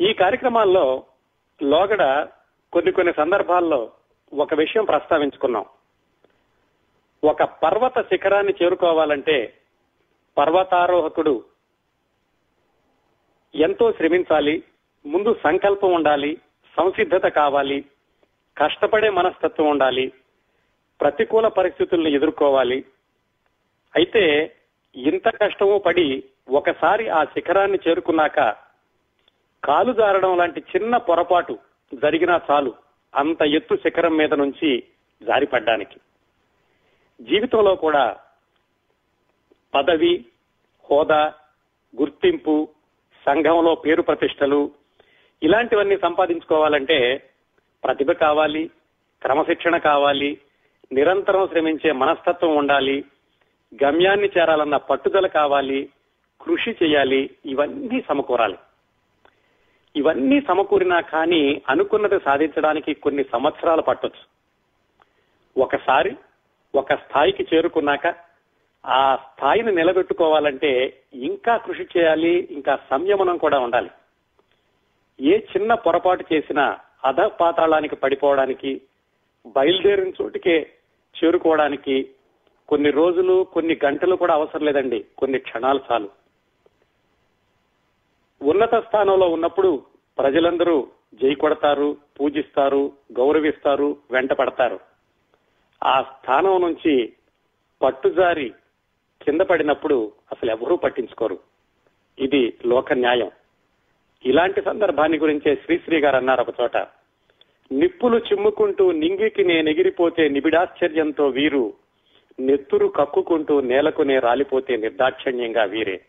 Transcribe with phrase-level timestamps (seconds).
[0.00, 1.04] ఈ కార్యక్రమాల్లో
[1.62, 2.28] లోగడ
[2.72, 3.92] కొన్ని కొన్ని సందర్భాల్లో
[4.32, 5.64] ఒక విషయం ప్రస్తావించుకున్నాం.
[7.24, 9.54] ఒక పర్వత శిఖరాన్ని చేరుకోవాలంటే
[10.38, 11.44] పర్వతారోహకుడు
[13.54, 14.62] ఎంతో శ్రమించాలి
[15.06, 16.38] ముందు సంకల్పం ఉండాలి
[16.76, 17.84] సంసిద్ధత కావాలి
[18.58, 20.12] కష్టపడే మనస్తత్వం ఉండాలి
[21.00, 22.84] ప్రతికూల పరిస్థితులను ఎదుర్కోవాలి.
[23.96, 24.56] అయితే
[24.94, 28.69] ఇంత కష్టము పడి ఒకసారి ఆ శిఖరాన్ని చేరుకున్నాక
[29.64, 31.58] కాలు జారడం లాంటి చిన్న పొరపాటు
[31.94, 32.74] జరిగినా చాలు
[33.14, 34.82] అంత ఎత్తు శిఖరం మీద నుంచి
[35.22, 36.00] జారిపడ్డానికి.
[37.20, 38.16] జీవితంలో కూడా
[39.74, 40.24] పదవి
[40.90, 41.32] హోదా
[42.00, 42.68] గుర్తింపు
[43.26, 44.70] సంఘంలో పేరు ప్రతిష్టలు
[45.42, 46.98] ఇలాంటివన్నీ సంపాదించుకోవాలంటే
[47.84, 48.70] ప్రతిభ కావాలి
[49.22, 50.38] క్రమశిక్షణ కావాలి
[50.92, 53.04] నిరంతరం శ్రమించే మనస్తత్వం ఉండాలి
[53.84, 55.88] గమ్యాన్ని చేరాలన్న పట్టుదల కావాలి
[56.40, 58.58] కృషి చేయాలి ఇవన్నీ సమకూరాలి.
[59.96, 64.24] ఇవన్నీ సమకూరినా కానీ అనుకున్నది సాధించడానికి కొన్ని సంవత్సరాలు పట్టొచ్చు.
[65.62, 66.16] ఒకసారి
[66.74, 68.14] ఒక స్థాయికి చేరుకున్నాక
[68.86, 73.90] ఆ స్థాయిని నిలబెట్టుకోవాలంటే ఇంకా కృషి చేయాలి ఇంకా సంయమనం కూడా ఉండాలి.
[75.20, 78.80] ఏ చిన్న పొరపాటు చేసినా అధ పాతాళానికి పడిపోవడానికి
[79.46, 80.72] బయలుదేరిన చోటికే
[81.24, 82.10] చేరుకోవడానికి
[82.68, 85.04] కొన్ని రోజులు కొన్ని గంటలు కూడా అవసరం లేదండి.
[85.18, 86.08] కొన్ని క్షణాలు చాలు.
[88.42, 89.82] ఉన్నత స్థానంలో ఉన్నప్పుడు
[90.18, 94.80] ప్రజలందరూ జై కొడతారు పూజిస్తారు గౌరవిస్తారు వెంట పడతారు.
[95.84, 97.12] ఆ స్థానం నుంచి
[97.82, 98.54] పట్టుజారి
[99.22, 101.38] కింద పడినప్పుడు అసలు ఎవరూ పట్టించుకోరు.
[102.18, 103.30] ఇది లోక న్యాయం.
[104.24, 106.76] ఇలాంటి సందర్భాన్ని గురించే శ్రీశ్రీ గారు అన్నారు ఒక చోట.
[107.72, 111.72] నిప్పులు చిమ్ముకుంటూ నింగికి నేనెగిరిపోతే నిబిడాశ్చర్యంతో వీరు
[112.40, 116.00] నెత్తురు కక్కుకుంటూ నేలకునే రాలిపోతే నిర్దాక్షిణ్యంగా వీరే.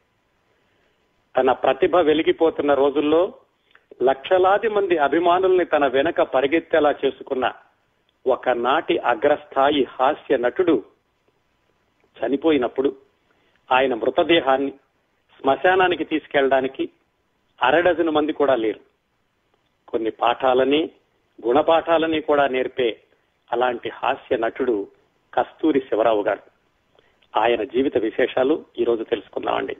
[1.37, 3.33] తన ప్రతిభ వెలిగిపోతున్న రోజుల్లో
[4.01, 7.53] లక్షలాది మంది అభిమానుల్ని తన వెనక పరిగెత్తేలా చేసుకున్న
[8.27, 10.83] ఒకనాటి అగ్రస్థాయి హాస్య నటుడు
[12.17, 12.95] చనిపోయినప్పుడు
[13.71, 14.71] ఆయన మృతదేహాన్ని
[15.41, 16.89] శ్మశానానికి తీసుకెళ్ళడానికి
[17.63, 18.79] అరడజను మంది కూడా లేరు.
[19.87, 20.89] కొన్ని పాఠాలని
[21.45, 22.99] గుణపాఠాలని కూడా నేర్పే
[23.51, 24.87] అలాంటి హాస్య నటుడు
[25.33, 26.41] కస్తూరి శివరావు గారు.
[27.39, 29.77] ఆయన జీవిత విశేషాలు ఈరోజు తెలుసుకుందామండి.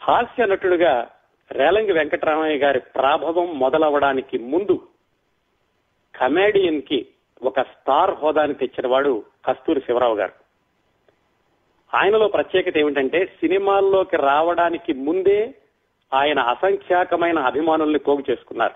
[0.00, 1.10] హాస్య నటుడుగా
[1.52, 4.88] రేలంగి వెంకటరామయ్య గారి ప్రాభవం మొదలవడానికి ముందు
[6.16, 7.08] కమేడియన్కి
[7.42, 10.32] ఒక స్టార్ హోదాని తెచ్చినవాడు కస్తూరి శివరావు గారు.
[11.96, 15.54] ఆయనలో ప్రత్యేకత ఏమిటంటే సినిమాల్లోకి రావడానికి ముందే
[16.14, 18.74] ఆయన అసంఖ్యాకమైన అభిమానుల్ని పోగు చేసుకున్నారు.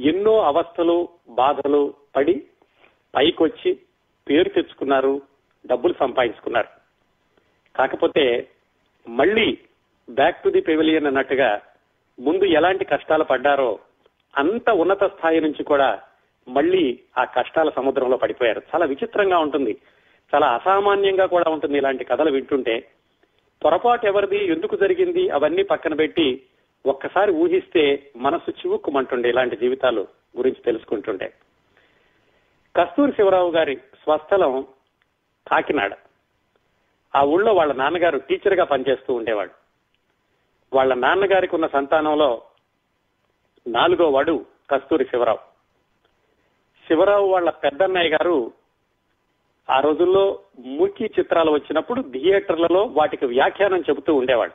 [0.00, 2.42] ఎన్నో అవస్థలు బాధలు పడి
[3.14, 3.78] పైకొచ్చి
[4.30, 5.22] పేరు తెచ్చుకున్నారు
[5.66, 6.68] డబ్బులు సంపాదించుకున్నారు.
[7.76, 8.48] కాకపోతే
[9.08, 9.58] మళ్ళీ
[10.10, 11.60] బ్యాక్ టు ది పెవిలియన్ అన్నట్టుగా
[12.20, 13.78] ముందు ఎలాంటి కష్టాలు పడ్డారో
[14.38, 16.00] అంత ఉన్నత స్థాయి నుంచి కూడా
[16.48, 18.62] మళ్ళీ ఆ కష్టాల సముద్రంలో పడిపోయారు.
[18.74, 19.76] చాలా విచిత్రంగా ఉంటుంది.
[20.34, 22.88] చాలా అసామాన్యంగా కూడా ఉంటుంది ఇలాంటి కథలు వింటుంటే.
[23.64, 26.42] పొరపాటు ఎవరిది ఎందుకు జరిగింది అవన్నీ పక్కన పెట్టి
[26.86, 31.32] ఒక్కసారి ఊహిస్తే మనసు చివుక్కుమంటుండే ఇలాంటి జీవితాలు గురించి తెలుసుకుంటుండే
[32.76, 34.66] కస్తూరి శివరావు గారి స్వస్థలం
[35.50, 35.96] కాకినాడ.
[37.14, 39.57] ఆ ఊళ్ళో వాళ్ళ నాన్నగారు టీచర్గా పనిచేస్తూ ఉండేవాడు
[40.72, 42.42] వాళ్ళ నాన్నగారికి ఉన్న సంతానంలో
[43.66, 45.38] నాలుగో వాడు కస్తూరి శివరావు.
[46.88, 48.52] శివరావు వాళ్ళ పెద్దన్నయ్య గారు
[49.70, 54.52] ఆ రోజుల్లో మూకీ చిత్రాలు వచ్చినప్పుడు థియేటర్లలో వాటికి వ్యాఖ్యానం చెబుతూ ఉండేవాడు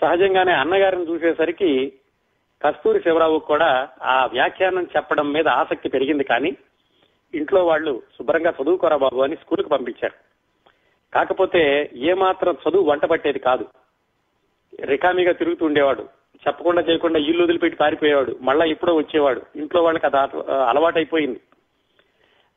[0.00, 1.92] సహజంగానే అన్నగారిని చూసేసరికి
[2.64, 6.56] కస్తూరి శివరావు కూడా ఆ వ్యాఖ్యానం చెప్పడం మీద ఆసక్తి పెరిగింది కానీ
[7.34, 10.14] ఇంట్లో వాళ్ళు శుభ్రంగా చదువుకోరా బాబు అని స్కూల్కి పంపించారు.
[11.14, 13.68] కాకపోతే ఏమాత్రం చదువు వంట పట్టేది కాదు.
[14.80, 16.02] రికామీగా తిరుగుతూ ఉండేవాడు.
[16.48, 18.36] చెప్పకుండా చేయకుండా ఇల్లు వదిలిపెట్టి పారిపోయేవాడు.
[18.40, 19.42] మళ్ళా ఎప్పుడో వచ్చేవాడు.
[19.56, 20.16] ఇంట్లో వాళ్ళకి అది
[20.52, 21.40] అలవాటైపోయింది.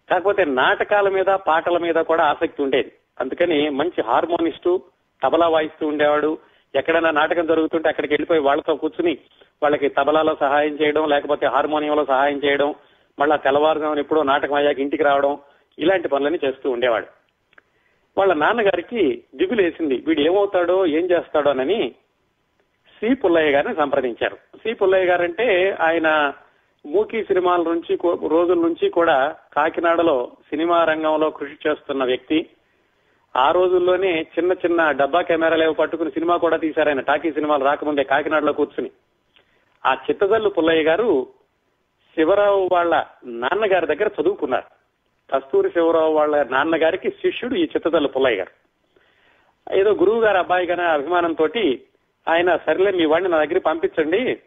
[0.09, 2.91] కాకపోతే నాటకాల మీద పాటల మీద కూడా ఆసక్తి ఉండేది.
[3.19, 4.81] అందుకని మంచి హార్మోనిస్టు
[5.23, 6.37] తబలా వాయిస్తూ ఉండేవాడు.
[6.75, 9.17] ఎక్కడైనా నాటకం జరుగుతుంటే అక్కడికి వెళ్ళిపోయి వాళ్ళతో కూర్చుని
[9.63, 12.75] వాళ్ళకి తబలాలో సహాయం చేయడం లేకపోతే హార్మోనియంలో సహాయం చేయడం
[13.19, 15.37] మళ్ళా తెల్లవారుజామున ఎప్పుడో నాటకం అయ్యాక ఇంటికి రావడం
[15.79, 17.05] ఇలాంటి పనులన్నీ చేస్తూ ఉండేవాడు.
[18.17, 20.03] వాళ్ళ నాన్నగారికి దిగులేసింది.
[20.07, 21.95] వీడు ఏమవుతాడో ఏం చేస్తాడోనని
[22.99, 24.35] సి పుల్లయ్య గారిని సంప్రదించారు.
[24.35, 26.33] సి పుల్లయ్య గారంటే ఆయన
[26.85, 27.97] మూకీ సినిమాల నుంచి
[28.27, 32.49] రోజుల నుంచి కూడా కాకినాడలో సినిమా రంగంలో కృషి చేస్తున్న వ్యక్తి.
[33.35, 36.99] ఆ రోజుల్లోనే చిన్న చిన్న డబ్బా కెమెరాలు పట్టుకుని సినిమా కూడా తీశారు ఆయన.
[36.99, 38.91] టాకీ సినిమాలు రాకముందే కాకినాడలో కూర్చుని.
[39.85, 41.27] ఆ చిత్తజల్లు పుల్లయ్య గారు
[42.15, 44.65] శివరావు వాళ్ళ నాన్నగారి దగ్గర చదువుకున్నారు.
[45.33, 48.65] కస్తూరి శివరావు వాళ్ళ నాన్నగారికి శిష్యుడు ఈ చిత్తజల్లు పుల్లయ్య గారు.
[49.79, 51.47] ఏదో గురువు గారు అబ్బాయి గారి అభిమానంతో
[52.27, 54.41] ఆయన సర్లే మీ వాడిని నా దగ్గర పంపించండి.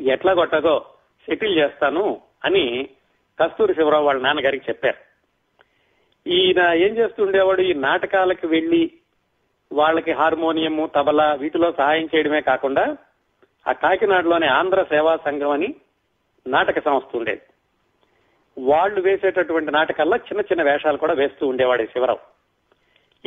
[0.00, 0.84] ఎట్లా కొట్టగో
[1.26, 2.88] సెటిల్ చేస్తాను అని
[3.40, 5.08] కస్తూరి శివరావు వాళ్ళ నాన్నగారికి చెప్పారు.
[6.28, 7.60] ఈయన ఏం చేస్తుండేవాడు?
[7.60, 8.92] ఈ నాటకాలకు వెళ్ళి
[9.72, 12.96] వాళ్ళకి హార్మోనియము తబలా వీటిలో సహాయం చేయడమే కాకుండా
[13.68, 15.74] ఆ కాకినాడలోని ఆంధ్ర సేవా సంఘం అని
[16.46, 17.40] నాటక సంస్థ ఉండేది.
[18.58, 22.18] వాళ్ళు వేసేటటువంటి నాటకాల్లో చిన్న చిన్న వేషాలు కూడా వేస్తూ ఉండేవాడు శివరావు.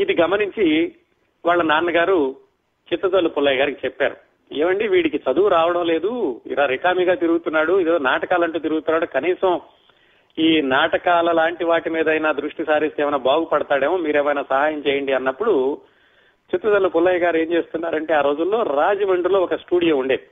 [0.01, 0.95] ఇది గమనించి
[1.45, 2.35] వాళ్ళ నాన్నగారు
[2.93, 4.15] చిత్తదల్లు పుల్లయ్య గారికి చెప్పారు.
[4.51, 9.59] ఏమండి వీడికి చదువు రావడం లేదు ఇలా రికామిగా తిరుగుతున్నాడు ఇదో నాటకాలంటూ తిరుగుతున్నాడు కనీసం
[10.39, 15.81] ఈ నాటకాల లాంటి వాటి మీద అయినా దృష్టి సారిస్తే ఏమైనా బాగుపడతాడేమో మీరేమైనా సహాయం చేయండి అన్నప్పుడు
[16.53, 20.27] చిత్తదల్లు పుల్లయ్య గారు ఏం చేస్తున్నారంటే ఆ రోజుల్లో రాజమండ్రిలో ఒక స్టూడియో ఉండేది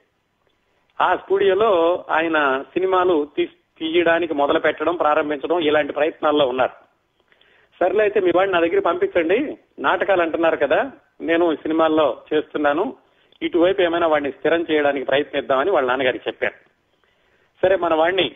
[1.02, 3.28] ఆ స్టూడియోలో ఆయన సినిమాలు
[3.80, 6.89] తీయడానికి మొదలు పెట్టడం ప్రారంభించడం ఇలాంటి ప్రయత్నాల్లో ఉన్నారు.
[7.80, 9.58] సర్లే అయితే మీ వాడిని నా దగ్గర పంపించండి.
[9.80, 10.92] నాటకాలు అంటున్నారు కదా
[11.22, 12.96] నేను సినిమాల్లో చేస్తున్నాను.
[13.42, 16.54] ఇటువైపు ఏమైనా వాడిని స్థిరం చేయడానికి ప్రయత్నిద్దామని వాళ్ళ నాన్నగారికి చెప్పారు
[17.62, 18.36] సరే మన వాడిని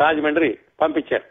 [0.00, 1.22] రాజమండ్రి పంపించారు.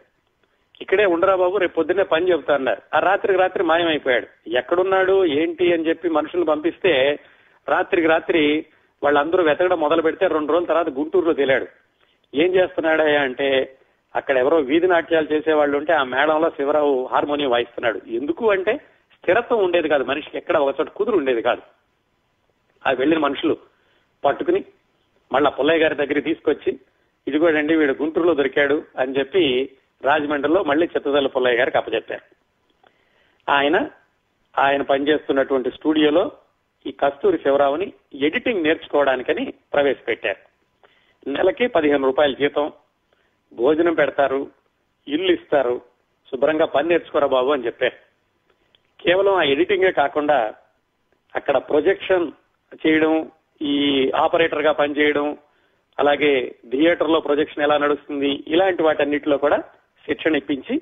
[0.80, 2.82] ఇక్కడే ఉండరా బాబు రేపు పొద్దున్నే పని చెబుతా అన్నారు.
[2.94, 4.26] ఆ రాత్రికి రాత్రి మాయమైపోయాడు.
[4.48, 7.18] ఎక్కడున్నాడు ఏంటి అని చెప్పి మనుషులు పంపిస్తే
[7.68, 8.66] రాత్రికి రాత్రి
[9.02, 11.66] వాళ్ళందరూ వెతకడం మొదలు పెడితే రెండు రోజుల తర్వాత గుంటూరులో తేలాడు.
[12.34, 13.75] ఏం చేస్తున్నాడయ్యా అంటే
[14.16, 18.00] అక్కడ ఎవరో వీధి నాట్యాలు చేసేవాళ్ళు ఉంటే ఆ మేడంలో శివరావు హార్మోనియం వాయిస్తున్నాడు.
[18.08, 18.76] ఎందుకు అంటే
[19.12, 20.04] స్థిరత్వం ఉండేది కాదు.
[20.04, 21.62] మనిషికి ఎక్కడ ఒకచోట కుదురు ఉండేది కాదు.
[22.86, 23.56] ఆ వెళ్ళిన మనుషులు
[24.24, 24.64] పట్టుకుని
[25.32, 26.80] మళ్ళా పుల్లయ్య గారి దగ్గర తీసుకొచ్చి
[27.28, 29.70] ఇదిగోడండి వీడు గుంటూరులో దొరికాడు అని చెప్పి
[30.02, 32.22] రాజమండ్రిలో మళ్ళీ చిత్తదల్ల పుల్లయ్య గారికి అప్పచెప్పారు.
[33.48, 33.90] ఆయన
[34.58, 36.32] ఆయన పనిచేస్తున్నటువంటి స్టూడియోలో
[36.86, 40.56] ఈ కస్తూరి శివరావుని ఎడిటింగ్ నేర్చుకోవడానికని ప్రవేశపెట్టారు.
[41.30, 42.72] నెలకి పదిహేను రూపాయల జీతం
[43.52, 44.50] భోజనం పెడతారు
[45.08, 45.82] ఇల్లు ఇస్తారు
[46.30, 47.94] శుభ్రంగా పని నేర్చుకోరా బాబు అని చెప్పారు
[49.00, 50.54] కేవలం ఆ ఎడిటింగే కాకుండా
[51.34, 52.30] అక్కడ ప్రొజెక్షన్
[52.86, 53.30] చేయడం
[53.62, 55.36] ఈ ఆపరేటర్గా పనిచేయడం
[55.98, 59.58] అలాగే థియేటర్లో ప్రొజెక్షన్ ఎలా నడుస్తుంది ఇలాంటి వాటన్నిటిలో కూడా
[60.06, 60.80] శిక్షణ ఇప్పించి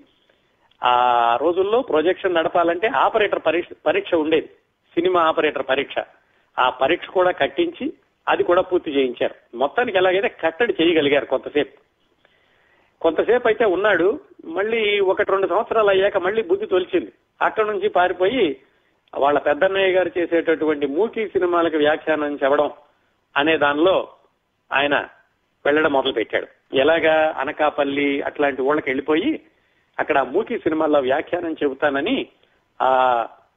[0.85, 4.47] ఆ రోజుల్లో ప్రొజెక్షన్ నడపాలంటే ఆపరేటర్ పరీక్ష పరీక్ష ఉండేది.
[4.95, 5.95] సినిమా ఆపరేటర్ పరీక్ష.
[6.59, 7.93] ఆ పరీక్ష కూడా కట్టించి
[8.29, 9.57] అది కూడా పూర్తి చేయించారు.
[9.57, 11.94] మొత్తానికి ఎలాగైతే కట్టడి చేయగలిగారు కొంతసేపు.
[13.03, 14.07] కొంతసేపు అయితే ఉన్నాడు
[14.49, 17.11] మళ్ళీ ఒకటి రెండు సంవత్సరాలు అయ్యాక మళ్ళీ బుద్ధి తొలిచింది.
[17.41, 18.45] అక్కడ నుంచి పారిపోయి
[19.13, 22.71] వాళ్ళ పెద్దన్నయ్య గారు చేసేటటువంటి మూకీ సినిమాలకు వ్యాఖ్యానం చెప్పడం
[23.37, 23.97] అనే దానిలో
[24.71, 24.97] ఆయన
[25.65, 29.31] వెళ్ళడం మొదలు పెట్టాడు ఎలాగా అనకాపల్లి అట్లాంటి ఊళ్ళకి వెళ్ళిపోయి
[29.99, 32.17] అక్కడ మూకీ సినిమాల్లో వ్యాఖ్యానం చెబుతానని
[32.81, 32.91] ఆ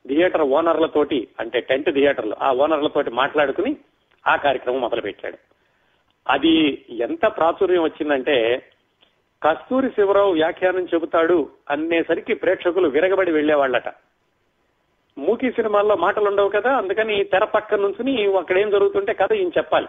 [0.05, 3.71] థియేటర్ ఓనర్లతోటి అంటే టెంట్ థియేటర్లు ఆ ఓనర్లతోటి మాట్లాడుకుని
[4.25, 5.37] ఆ కార్యక్రమం మొదలు పెట్టాడు
[6.25, 6.53] అది
[6.99, 8.37] ఎంత ప్రాచుర్యం వచ్చిందంటే
[9.43, 13.93] కస్తూరి శివరావు వ్యాఖ్యానం చెబుతాడు అనేసరికి ప్రేక్షకులు విరగబడి వెళ్ళేవాళ్ళట
[15.17, 19.87] మూకీ సినిమాల్లో మాటలు ఉండవు కదా అందుకని తెర పక్క నుంచుని అక్కడేం జరుగుతుంటే కథ ఈయన చెప్పాలి.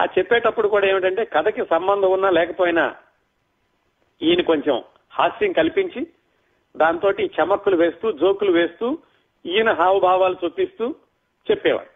[0.00, 2.94] ఆ చెప్పేటప్పుడు కూడా ఏమిటంటే కథకి సంబంధం ఉన్నా లేకపోయినా
[4.22, 6.06] ఈయన కొంచెం హాస్యం కల్పించి
[6.76, 8.98] దాంతో చమక్కులు వేస్తూ జోకులు వేస్తూ
[9.46, 10.94] ఈయన హావభావాలు చూపిస్తూ
[11.50, 11.90] చెప్పేవాడు.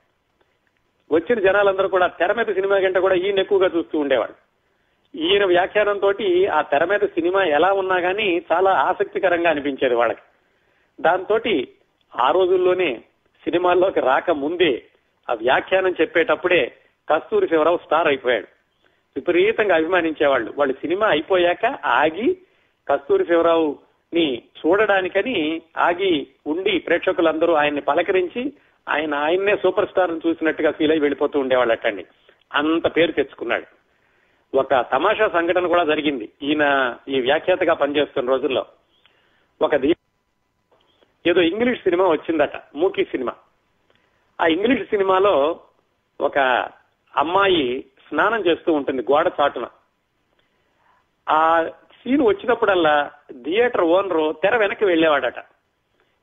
[1.14, 4.45] వచ్చిన జనాలందరూ కూడా తెర మీద సినిమా గంట కూడా ఈయన ఎక్కువగా చూస్తూ ఉండేవాడు.
[5.14, 6.12] ఈయన వ్యాఖ్యానంతో
[6.52, 10.20] ఆ తెర మీద సినిమా ఎలా ఉన్నా కానీ చాలా ఆసక్తికరంగా అనిపించేది వాళ్ళకి.
[11.00, 11.40] దాంతో
[12.20, 12.94] ఆ రోజుల్లోనే
[13.44, 14.82] సినిమాల్లోకి రాక ముందే
[15.30, 16.72] ఆ వ్యాఖ్యానం చెప్పేటప్పుడే
[17.08, 18.46] కస్తూరి శివరావు స్టార్ అయిపోయాడు.
[19.16, 20.54] విపరీతంగా అభిమానించేవాళ్ళు.
[20.58, 22.36] వాళ్ళు సినిమా అయిపోయాక ఆగి
[22.88, 23.78] కస్తూరి శివరావు
[24.14, 28.52] ని చూడడానికని ఆగి ఉండి ప్రేక్షకులందరూ ఆయన్ని పలకరించి
[28.88, 32.06] ఆయన ఆయన్నే సూపర్ స్టార్ చూసినట్టుగా ఫీల్ అయి వెళ్ళిపోతూ ఉండేవాళ్ళటండి.
[32.52, 33.75] అంత పేరు తెచ్చుకున్నాడు.
[34.56, 36.32] ఒక తమాషా సంఘటన కూడా జరిగింది.
[36.42, 38.66] ఈయన ఈ వ్యాఖ్యాతగా పనిచేస్తున్న రోజుల్లో.
[39.62, 39.74] ఒక
[41.26, 43.32] ఏదో ఇంగ్లీష్ సినిమా వచ్చిందట మూకీ సినిమా.
[44.40, 45.60] ఆ ఇంగ్లీష్ సినిమాలో
[46.20, 46.38] ఒక
[47.16, 49.66] అమ్మాయి స్నానం చేస్తూ ఉంటుంది గోడ చాటున.
[51.28, 51.68] ఆ
[52.02, 53.10] సీన్ వచ్చినప్పుడల్లా
[53.44, 55.38] థియేటర్ ఓనరు తెర వెనక్కి వెళ్ళేవాడట.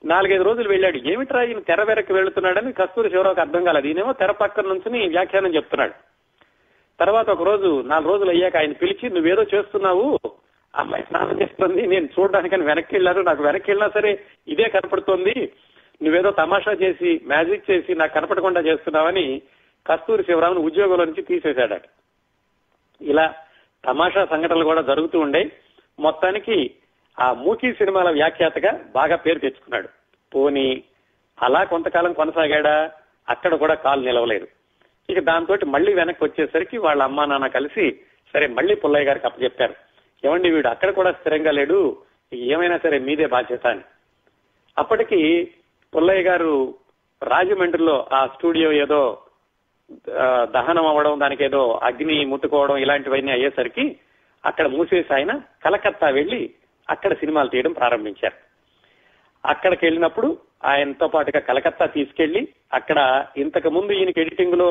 [0.05, 0.97] నాలుగైదు రోజులు వెళ్ళాడు.
[0.97, 3.87] ఏమిట్రా ఈయన తెర వెనక్కి వెళుతున్నాడని కస్తూరి శివరావుకి అర్థం కాలేదు.
[3.87, 6.12] ఈయనేమో తెర పక్కన నుంచి వ్యాఖ్యానం చెప్తున్నాడు.
[7.00, 10.19] తర్వాత ఒక రోజు నాలుగు రోజులు అయ్యాక ఆయన పిలిచి నువ్వేదో చేస్తున్నావు?
[10.75, 13.21] అమ్మాయి స్నానం చేస్తుంది నేను చూడడానికని వెనక్కి వెళ్ళాను.
[13.21, 15.51] నాకు వెనక్కి వెళ్ళినా సరే ఇదే కనపడుతోంది.
[16.03, 19.41] నువ్వేదో తమాషా చేసి మ్యాజిక్ చేసి నాకు కనపడకుండా చేస్తున్నావని
[19.88, 21.81] కస్తూరి శివరామును ఉద్యోగంలో నుంచి తీసేశాడట.
[23.01, 23.33] ఇలా
[23.85, 25.51] తమాషా సంఘటనలు కూడా జరుగుతూ ఉండే
[26.00, 26.71] మొత్తానికి
[27.19, 29.89] ఆ మూకీ సినిమాల వ్యాఖ్యాతగా బాగా పేరు తెచ్చుకున్నాడు.
[30.35, 30.83] పోనీ
[31.41, 32.91] అలా కొంతకాలం కొనసాగాడా?
[33.29, 34.47] అక్కడ కూడా కాలు నిలవలేదు.
[35.10, 37.86] ఇక దాంతో మళ్ళీ వెనక్కి వచ్చేసరికి వాళ్ళ అమ్మా నాన్న కలిసి
[38.33, 39.75] సరే మళ్ళీ పుల్లయ్య గారికి అప్పచెప్పారు.
[40.25, 41.79] ఏమండి వీడు అక్కడ కూడా స్థిరంగా లేడు
[42.31, 43.83] ఏమైనా సరే మీదే బాధ్యత అని.
[44.77, 45.19] అప్పటికి
[45.93, 46.79] పుల్లయ్య గారు
[47.22, 49.01] రాజమండ్రిలో ఆ స్టూడియో ఏదో
[50.53, 54.00] దహనం అవ్వడం దానికి ఏదో అగ్ని ముట్టుకోవడం ఇలాంటివన్నీ అయ్యేసరికి
[54.45, 55.31] అక్కడ మూసేసి ఆయన
[55.65, 56.53] కలకత్తా వెళ్ళి
[56.89, 58.38] అక్కడ సినిమాలు తీయడం ప్రారంభించారు.
[59.45, 62.41] అక్కడికి వెళ్ళినప్పుడు ఆయనతో పాటుగా కలకత్తా తీసుకెళ్ళి
[62.74, 64.69] అక్కడ ఇంతకు ముందు ఈయనకి ఎడిటింగ్లో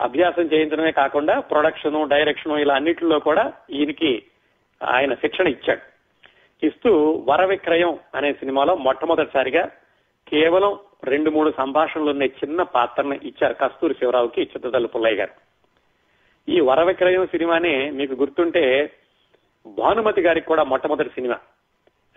[0.00, 4.22] అభ్యాసం చేయించడమే కాకుండా ప్రొడక్షన్ డైరెక్షన్ ఇలా అన్నిటిలో కూడా ఈయనకి
[4.88, 5.90] ఆయన శిక్షణ ఇచ్చాడు.
[6.66, 9.70] ఇస్తూ వర విక్రయం అనే సినిమాలో మొట్టమొదటిసారిగా
[10.28, 15.32] కేవలం రెండు మూడు సంభాషణలు ఉన్న చిన్న పాత్రను ఇచ్చారు కస్తూరి శివరావుకి చిత్తదల్లు పుల్లయ్య గారు.
[16.48, 18.90] ఈ వర విక్రయం సినిమానే మీకు గుర్తుంటే
[19.66, 21.38] భానుమతి గారికి కూడా మొట్టమొదటి సినిమా.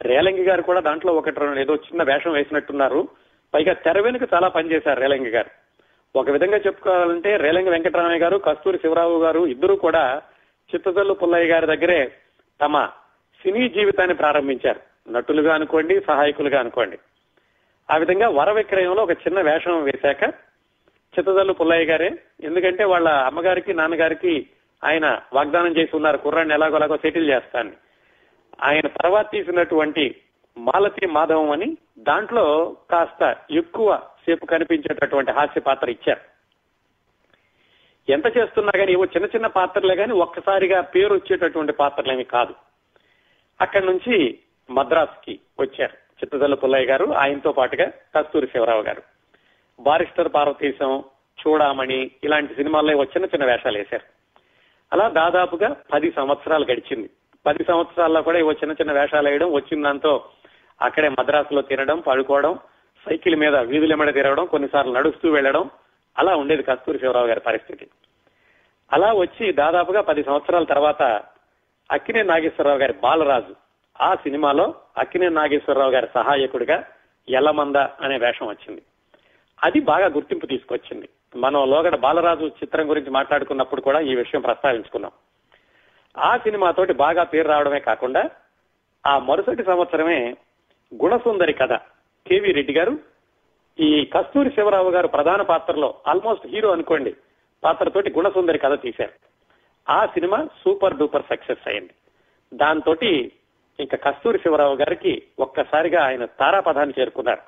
[0.02, 3.08] రేలంగి గారు కూడా దాంట్లో ఒకటి ఏదో చిన్న వేషం వేసినట్టున్నారు.
[3.54, 5.63] పైగా తెర వెనుక చాలా పనిచేశారు రేలంగి గారు.
[6.16, 10.22] ఒక విధంగా చెప్పుకోవాలంటే రేలంగి వెంకటరామయ్య గారు కస్తూరి శివరావు గారు ఇద్దరు కూడా
[10.76, 12.12] చిత్తదల్లు పుల్లయ్య గారి దగ్గరే
[12.62, 12.86] తమ
[13.44, 15.12] సినీ జీవితాన్ని ప్రారంభించారు.
[15.12, 16.98] నటులుగా అనుకోండి సహాయకులుగా అనుకోండి.
[17.92, 20.24] ఆ విధంగా వర విక్రయంలో ఒక చిన్న వేషం వేశాక
[21.14, 22.12] చిత్తదల్లు పుల్లయ్య గారే
[22.44, 24.48] ఎందుకంటే వాళ్ళ అమ్మగారికి నాన్నగారికి
[24.84, 27.72] ఆయన వాగ్దానం చేసి ఉన్నారు కుర్రాన్ని ఎలాగోలాగో సెటిల్ చేస్తాను
[28.64, 30.16] ఆయన తర్వాత తీసినటువంటి
[30.58, 36.22] మాలతి మాధవం అని దాంట్లో కాస్త ఎక్కువ సేపు కనిపించేటటువంటి హాస్య పాత్ర ఇచ్చారు.
[38.12, 42.54] ఎంత చేస్తున్నా కానీ ఏవో చిన్న చిన్న పాత్రలే కానీ ఒక్కసారిగా పేరు వచ్చేటటువంటి పాత్రలేమి కాదు.
[43.62, 49.02] అక్కడి నుంచి మద్రాస్కి వచ్చారు చిత్తదల పుల్లయ్య గారు ఆయనతో పాటుగా కస్తూరి శివరావు గారు.
[49.80, 51.04] బారిస్టర్ పార్వతీశం
[51.42, 54.04] చూడామణి ఇలాంటి సినిమాల్లో ఏవో చిన్న చిన్న వేషాలు వేశారు.
[54.94, 57.10] అలా దాదాపుగా పది సంవత్సరాలు గడిచింది.
[57.46, 60.30] పది సంవత్సరాల్లో కూడా ఇవో చిన్న చిన్న వేషాలు వేయడం వచ్చిన దాంతో
[60.82, 62.60] అక్కడే మద్రాసులో తినడం పడుకోవడం
[63.10, 65.70] సైకిల్ మీద వీధుల మీద తిరగడం కొన్నిసార్లు నడుస్తూ వెళ్ళడం
[66.18, 67.88] అలా ఉండేది కస్తూరి శివరావు గారి పరిస్థితి.
[68.94, 71.04] అలా వచ్చి దాదాపుగా పది సంవత్సరాల తర్వాత
[71.92, 73.56] అక్కినే నాగేశ్వరరావు గారి బాలరాజు
[74.02, 76.84] ఆ సినిమాలో అక్కినే నాగేశ్వరరావు గారి సహాయకుడిగా
[77.30, 78.82] ఎల్లమంద అనే వేషం వచ్చింది.
[79.64, 81.10] అది బాగా గుర్తింపు తీసుకొచ్చింది.
[81.36, 85.12] మనం లోగడ బాలరాజు చిత్రం గురించి మాట్లాడుకున్నప్పుడు కూడా ఈ విషయం ప్రస్తావించుకున్నాం.
[86.18, 88.30] ఆ సినిమాతోటి బాగా పేరు రావడమే కాకుండా
[89.08, 90.38] ఆ మరుసటి సంవత్సరమే
[91.02, 91.74] గుణసుందరి కథ.
[92.28, 92.98] కేవి రెడ్డి గారు
[93.80, 97.16] ఈ కస్తూరి శివరావు గారు ప్రధాన పాత్రలో ఆల్మోస్ట్ హీరో అనుకోండి
[97.64, 99.12] పాత్రతోటి గుణసుందరి కథ తీశారు.
[99.90, 101.90] ఆ సినిమా సూపర్ డూపర్ సక్సెస్ అయింది.
[102.54, 102.96] దాంతో
[103.80, 107.42] ఇంకా కస్తూరి శివరావు గారికి ఒక్కసారిగా ఆయన తారాపదాన్ని చేరుకున్నారు.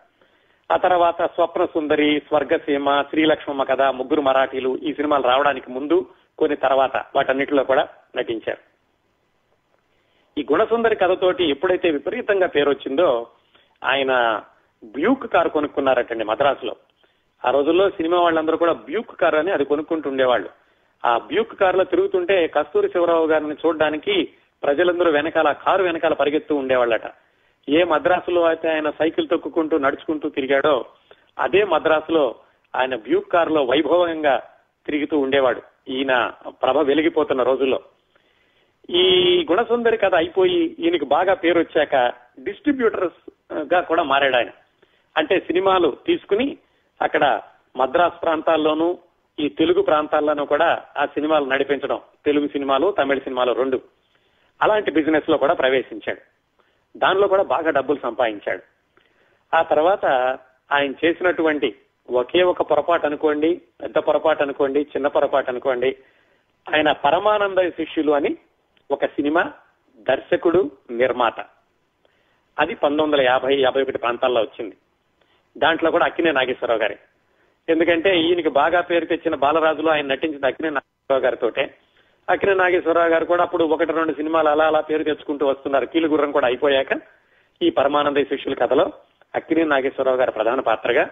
[0.73, 6.05] ఆ తర్వాత స్వప్న సుందరి స్వర్గసీమ శ్రీలక్ష్మమ్మ కథ ముగ్గురు మరాఠీలు ఈ సినిమాలు రావడానికి ముందు
[6.37, 8.75] కొన్ని తర్వాత వాటన్నిటిలో కూడా నటించారు.
[10.37, 13.27] ఈ గుణసుందరి కథతోటి ఎప్పుడైతే విపరీతంగా పేరు వచ్చిందో
[13.83, 14.41] ఆయన
[14.83, 16.75] బ్యూక్ కారు కొనుక్కున్నారటండి మద్రాసులో.
[17.45, 20.49] ఆ రోజుల్లో సినిమా వాళ్ళందరూ కూడా బ్యూక్ కారు అని అది కొనుక్కుంటూ ఉండేవాళ్ళు
[21.05, 24.29] ఆ బ్యూక్ కారులో తిరుగుతుంటే కస్తూరి శివరావు గారిని చూడడానికి
[24.63, 27.01] ప్రజలందరూ వెనకాల కారు వెనకాల పరిగెత్తూ ఉండేవాళ్ళట.
[27.69, 30.85] ఏ మద్రాసులో అయితే ఆయన సైకిల్ తొక్కుకుంటూ నడుచుకుంటూ తిరిగాడో
[31.39, 32.35] అదే మద్రాసులో
[32.75, 34.43] ఆయన బ్యూక్ కారులో వైభవంగా
[34.85, 35.61] తిరుగుతూ ఉండేవాడు.
[35.87, 37.79] ఈయన ప్రభ వెలిగిపోతున్న రోజుల్లో.
[38.89, 42.13] ఈ గుణసుందరి కథ అయిపోయి ఈయనకి బాగా పేరు వచ్చాక
[42.43, 44.49] డిస్ట్రిబ్యూటర్స్ గా కూడా మారాడు ఆయన.
[45.17, 46.57] అంటే సినిమాలు తీసుకుని
[47.01, 47.41] అక్కడ
[47.75, 48.97] మద్రాస్ ప్రాంతాల్లోనూ
[49.39, 51.99] ఈ తెలుగు ప్రాంతాల్లోనూ కూడా ఆ సినిమాలు నడిపించడం.
[52.25, 53.81] తెలుగు సినిమాలు తమిళ సినిమాలు రెండు.
[54.61, 56.21] అలాంటి బిజినెస్లో కూడా ప్రవేశించాడు.
[56.97, 58.61] దానిలో కూడా బాగా డబ్బులు సంపాదించాడు.
[59.55, 60.05] ఆ తర్వాత
[60.71, 61.75] ఆయన చేసినటువంటి
[62.09, 65.97] ఒకే ఒక పొరపాటు అనుకోండి పెద్ద పొరపాటు అనుకోండి చిన్న పొరపాటు అనుకోండి
[66.75, 68.37] ఆయన పరమానంద శిష్యులు అని
[68.91, 69.53] ఒక సినిమా
[69.97, 71.54] దర్శకుడు నిర్మాత.
[72.59, 74.77] అది పంతొమ్మిది వందల యాభై యాభై ఒకటి ప్రాంతాల్లో వచ్చింది.
[75.57, 76.99] దాంట్లో కూడా అక్కినే నాగేశ్వరరావు గారే.
[77.69, 81.77] ఎందుకంటే ఈయనకి బాగా పేరు తెచ్చిన బాలరాజులో ఆయన నటించిన అక్కినే నాగేశ్వరరావు గారితోటే.
[82.29, 85.85] అక్కినే నాగేశ్వరరావు గారు కూడా అప్పుడు ఒకటి రెండు సినిమాలు అలా అలా పేరు తెచ్చుకుంటూ వస్తున్నారు.
[85.85, 87.01] కీలుగుర్రం కూడా అయిపోయాక
[87.61, 88.91] ఈ పరమానంద శిష్యుల కథలో
[89.35, 91.09] అక్కినే నాగేశ్వరరావు గారి ప్రధాన పాత్రగా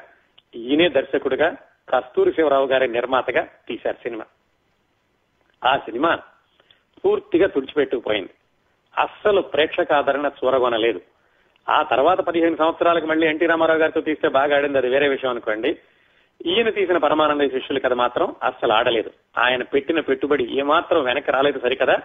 [0.56, 1.56] ఈయనే దర్శకుడిగా
[1.90, 4.26] కస్తూరి శివరావు గారి నిర్మాతగా తీశారు సినిమా.
[5.66, 6.20] ఆ సినిమా
[7.06, 8.30] పూర్తిగా తుడిచిపెట్టుకుపోయింది.
[8.98, 11.02] అస్సలు ప్రేక్షక ఆదరణ చూరగొనలేదు.
[11.70, 15.78] ఆ తర్వాత పదిహేను సంవత్సరాలకు మళ్ళీ ఎన్టీ రామారావు గారితో తీస్తే బాగా ఆడింది అది వేరే విషయం అనుకోండి.
[16.46, 19.12] ఈయన తీసిన పరమానంద శిష్యుల కథ మాత్రం అస్సలు ఆడలేదు.
[19.38, 21.98] ఆయన పెట్టిన పెట్టుబడి ఏమాత్రం వెనక్కి రాలేదు సరికదా?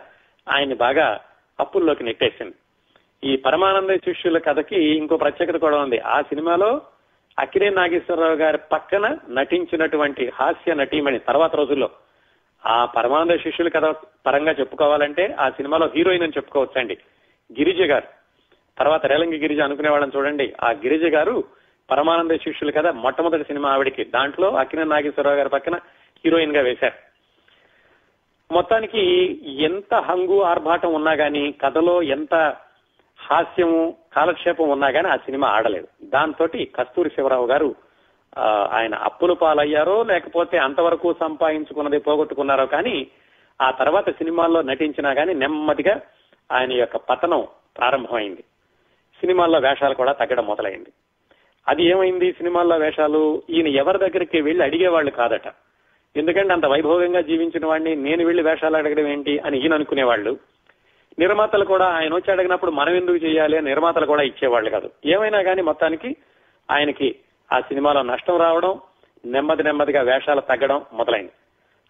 [0.49, 1.21] ఆయన్ని బాగా
[1.61, 2.55] అప్పుల్లోకి నెట్టేసింది.
[3.25, 5.99] ఈ పరమానంద శిష్యుల కథకి ఇంకో ప్రత్యేకత కూడా ఉంది.
[5.99, 6.81] ఆ సినిమాలో
[7.39, 11.91] అఖిలే నాగేశ్వరరావు గారి పక్కన నటించినటువంటి హాస్య నటీమణి తర్వాత రోజుల్లో
[12.67, 13.95] ఆ పరమానంద శిష్యుల కథ
[14.27, 16.95] పరంగా చెప్పుకోవాలంటే ఆ సినిమాలో హీరోయిన్ అని చెప్పుకోవచ్చండి.
[17.53, 18.18] గిరిజ గారు.
[18.79, 20.53] తర్వాత రేలంగి గిరిజ అనుకునేవాళ్ళని చూడండి.
[20.65, 21.45] ఆ గిరిజ గారు
[21.91, 24.05] పరమానంద శిష్యులు కదా మొట్టమొదటి సినిమా ఆవిడికి.
[24.05, 25.77] దాంట్లో అక్కిన నాగేశ్వరరావు గారి పక్కన
[26.25, 27.09] హీరోయిన్గా వేశారు.
[28.55, 29.03] మొత్తానికి
[29.65, 32.35] ఎంత హంగు ఆర్భాటం ఉన్నా గానీ కథలో ఎంత
[33.21, 35.89] హాస్యము కాలక్షేపం ఉన్నా గానీ ఆ సినిమా ఆడలేదు.
[36.03, 37.75] దాంతో కస్తూరి శివరావు గారు
[38.73, 43.07] ఆయన అప్పులు పాలయ్యారో లేకపోతే అంతవరకు సంపాదించుకున్నది పోగొట్టుకున్నారో కానీ
[43.63, 46.01] ఆ తర్వాత సినిమాల్లో నటించినా గానీ నెమ్మదిగా
[46.53, 48.45] ఆయన యొక్క పతనం ప్రారంభమైంది.
[49.21, 50.93] సినిమాల్లో వేషాలు కూడా తగ్గడం మొదలైంది.
[51.69, 52.33] అది ఏమైంది?
[52.33, 55.49] సినిమాల్లో వేషాలు ఈయన ఎవరి దగ్గరికి వెళ్ళి అడిగేవాళ్ళు కాదట.
[56.17, 60.39] ఎందుకంటే అంత వైభవంగా జీవించిన వాడిని నేను వెళ్ళి వేషాలు అడగడం ఏంటి అని ఈయన అనుకునేవాళ్ళు.
[61.19, 64.91] నిర్మాతలు కూడా ఆయన వచ్చి అడిగినప్పుడు మనం ఎందుకు చేయాలి అని నిర్మాతలు కూడా ఇచ్చేవాళ్ళు కాదు.
[65.07, 66.17] ఏమైనా కానీ మొత్తానికి
[66.71, 67.17] ఆయనకి
[67.53, 68.81] ఆ సినిమాలో నష్టం రావడం
[69.25, 71.33] నెమ్మది నెమ్మదిగా వేషాలు తగ్గడం మొదలైంది.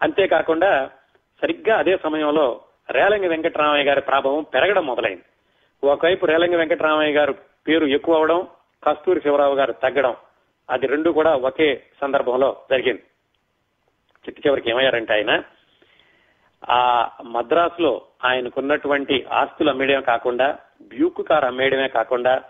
[0.02, 0.90] అంతేకాకుండా
[1.42, 5.22] సరిగ్గా అదే సమయంలో రేలంగి వెంకటరామయ్య గారి ప్రాభవం పెరగడం మొదలైంది.
[5.84, 7.32] ఒకవైపు రేలంగి వెంకటరామయ్య గారు
[7.68, 8.46] పేరు ఎక్కువ అవడం
[8.86, 10.16] కస్తూరి శివరావు గారు తగ్గడం
[10.70, 13.02] అది రెండు కూడా ఒకే సందర్భంలో జరిగింది.
[14.24, 15.42] చిట్టు చివరికి ఏమయ్యారంటే ఆయన
[16.68, 22.42] ఆ మద్రాసులో ఆయనకున్నటువంటి ఆస్తులు అమ్మేయడమే కాకుండా బ్యూక్ కారు అమ్మేయడమే కాకుండా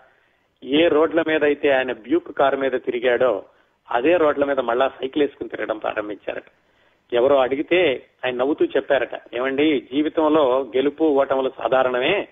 [0.63, 3.45] ఏ రోడ్ల మీద అయితే ఆయన బ్యూక్ కారు మీద తిరిగాడో
[3.91, 6.43] అదే రోడ్ల మీద మళ్ళా సైకిల్ వేసుకుని తిరగడం ప్రారంభించారట.
[7.13, 12.27] ఎవరో అడిగితే ఆయన నవ్వుతూ చెప్పారట ఏమండి జీవితంలో గెలుపు ఓటములు సాధారణమే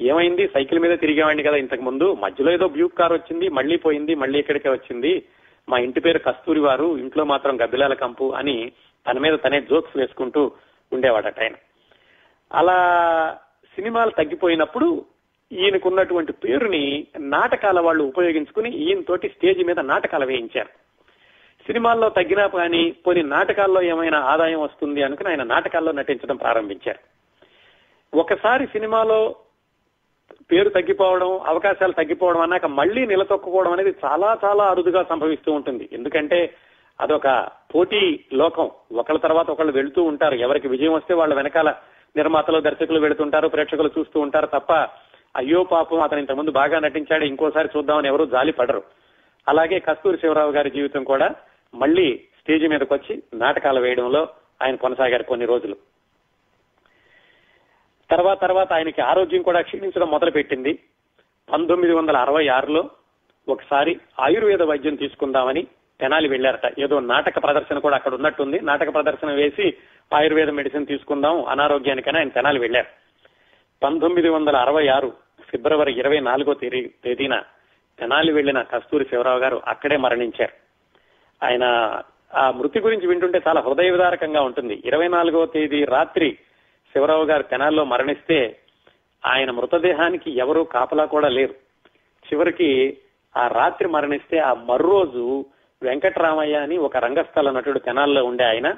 [0.00, 0.48] ఏమైంది?
[0.48, 2.14] సైకిల్ మీద తిరిగేవాడిని కదా ఇంతకు ముందు.
[2.14, 5.22] మధ్యలో ఏదో బ్యూక్ కార్ వచ్చింది మళ్ళీ పోయింది మళ్ళీ ఇక్కడికే వచ్చింది.
[5.68, 8.72] మా ఇంటి పేరు కస్తూరి వారు ఇంట్లో మాత్రం గబ్బిలాల కంపు అని
[9.10, 10.52] తన మీద తనే జోక్స్ వేసుకుంటూ
[10.92, 11.52] ఉండేవాడట ఆయన.
[12.52, 12.78] అలా
[13.76, 15.04] సినిమాలు తగ్గిపోయినప్పుడు
[15.52, 20.68] ఈయనకున్నటువంటి పేరుని నాటకాల వాళ్ళు ఉపయోగించుకుని ఈయనతోటి స్టేజ్ మీద నాటకాలు వేయించారు.
[21.66, 26.98] సినిమాల్లో తగ్గినా కానీ కొన్ని నాటకాల్లో ఏమైనా ఆదాయం వస్తుంది అనుకుని ఆయన నాటకాల్లో నటించడం ప్రారంభించారు.
[28.16, 29.36] ఒకసారి సినిమాలో
[30.50, 35.88] పేరు తగ్గిపోవడం అవకాశాలు తగ్గిపోవడం అన్నాక మళ్ళీ నిలతొక్కుకోవడం అనేది చాలా చాలా అరుదుగా సంభవిస్తూ ఉంటుంది.
[35.92, 36.54] ఎందుకంటే
[37.00, 38.70] అదొక పోటీ లోకం.
[38.92, 40.34] ఒకళ్ళ తర్వాత ఒకళ్ళు వెళుతూ ఉంటారు.
[40.34, 41.74] ఎవరికి విజయం వస్తే వాళ్ళ వెనకాల
[42.16, 44.72] నిర్మాతలు దర్శకులు వెళుతుంటారు ప్రేక్షకులు చూస్తూ ఉంటారు తప్ప
[45.36, 48.82] అయ్యో పాపం అతను ఇంతకుముందు బాగా నటించాడు ఇంకోసారి చూద్దామని ఎవరు జాలి పడరు.
[49.48, 51.34] అలాగే కస్తూరి శివరావు గారి జీవితం కూడా
[51.74, 54.28] మళ్ళీ స్టేజ్ మీదకి వచ్చి నాటకాలు వేయడంలో
[54.62, 55.76] ఆయన కొనసాగారు కొన్ని రోజులు.
[58.12, 60.78] తర్వాత తర్వాత ఆయనకి ఆరోగ్యం కూడా క్షీణించడం మొదలుపెట్టింది.
[61.52, 62.90] పంతొమ్మిది వందల అరవై ఆరులో
[63.48, 65.66] ఒకసారి ఆయుర్వేద వైద్యం తీసుకుందామని
[66.00, 68.60] తెనాలి వెళ్ళారట ఏదో నాటక ప్రదర్శన కూడా అక్కడ ఉన్నట్టుంది.
[68.60, 69.74] నాటక ప్రదర్శన వేసి
[70.14, 72.90] ఆయుర్వేద మెడిసిన్ తీసుకుందాం అనారోగ్యానికని ఆయన తెనాలి వెళ్ళారు
[73.82, 75.12] పంతొమ్మిది వందల అరవై ఆరు
[75.50, 77.42] ఫిబ్రవరి ఇరవై నాలుగో తేదీ తేదీన
[77.98, 80.54] తెనాలి వెళ్ళిన కస్తూరి శివరావు గారు అక్కడే మరణించారు.
[81.44, 81.64] ఆయన
[82.34, 84.82] ఆ మృతి గురించి వింటుంటే చాలా హృదయ విదారకంగా ఉంటుంది.
[84.84, 86.38] ఇరవై నాలుగో తేదీ రాత్రి
[86.92, 88.58] శివరావు గారు కెనాల్లో మరణిస్తే
[89.26, 91.54] ఆయన మృతదేహానికి ఎవరూ కాపలా కూడా లేరు.
[92.32, 92.98] చివరికి
[93.36, 95.44] ఆ రాత్రి మరణిస్తే ఆ మర్రోజు
[95.82, 98.76] వెంకటరామయ్య అని ఒక రంగస్థల నటుడు తెనాల్లో ఉండే ఆయన.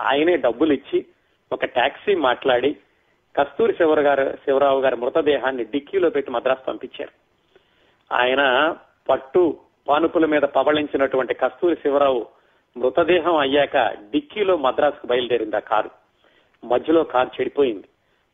[0.00, 1.06] ఆయనే డబ్బులు ఇచ్చి
[1.52, 2.76] ఒక టాక్సీ మాట్లాడి
[3.36, 7.10] కస్తూరి శివర గారు శివరావు గారి మృతదేహాన్ని డిక్కీలో పెట్టి మద్రాసు పంపించారు.
[8.14, 8.74] ఆయన
[9.08, 12.26] పట్టు పానుపుల మీద పవళించినటువంటి కస్తూరి శివరావు
[12.76, 13.76] మృతదేహం అయ్యాక
[14.10, 16.01] డిక్కీలో మద్రాసుకు బయలుదేరింది ఆ కారు.
[16.64, 17.84] మధ్యలో కారు చెడిపోయింది.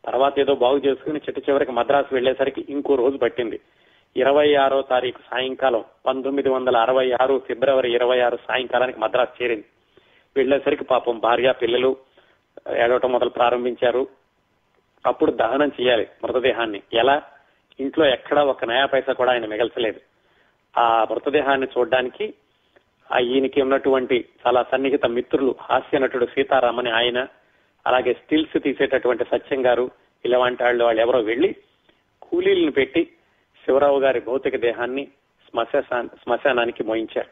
[0.04, 3.60] తర్వాత ఏదో బాగు చేసుకుని చిట్ట చివరికి మద్రాసు వెళ్ళేసరికి ఇంకో రోజు పట్టింది.
[4.16, 9.64] ఇరవై ఆరో తారీఖు సాయంకాలం పంతొమ్మిది వందల అరవై ఆరు ఫిబ్రవరి ఇరవై ఆరు సాయంకాలానికి మద్రాసు చేరింది.
[10.36, 11.96] వెళ్ళేసరికి పాపం భార్య పిల్లలు
[12.76, 14.08] ఏడవటం మొదలు ప్రారంభించారు.
[15.06, 16.82] అప్పుడు దహనం చేయాలి మృతదేహాన్ని.
[16.92, 17.22] ఎలా?
[17.80, 20.00] ఇంట్లో ఎక్కడా ఒక నయా పైసా కూడా ఆయన మిగల్చలేదు.
[20.78, 22.34] ఆ మృతదేహాన్ని చూడడానికి
[23.12, 27.26] ఆ ఈయనకి ఉన్నటువంటి చాలా సన్నిహిత మిత్రులు హాస్య నటుడు సీతారామని ఆయన
[27.86, 29.90] అలాగే స్టిల్స్ తీసేటటువంటి సత్యం గారు
[30.24, 31.56] ఇలాంటి వాళ్ళు వాళ్ళు ఎవరో వెళ్ళి
[32.22, 33.04] కూలీలను పెట్టి
[33.64, 35.08] శివరావు గారి భౌతిక దేహాన్ని
[36.22, 37.28] శ్మశానానికి మోయించారు.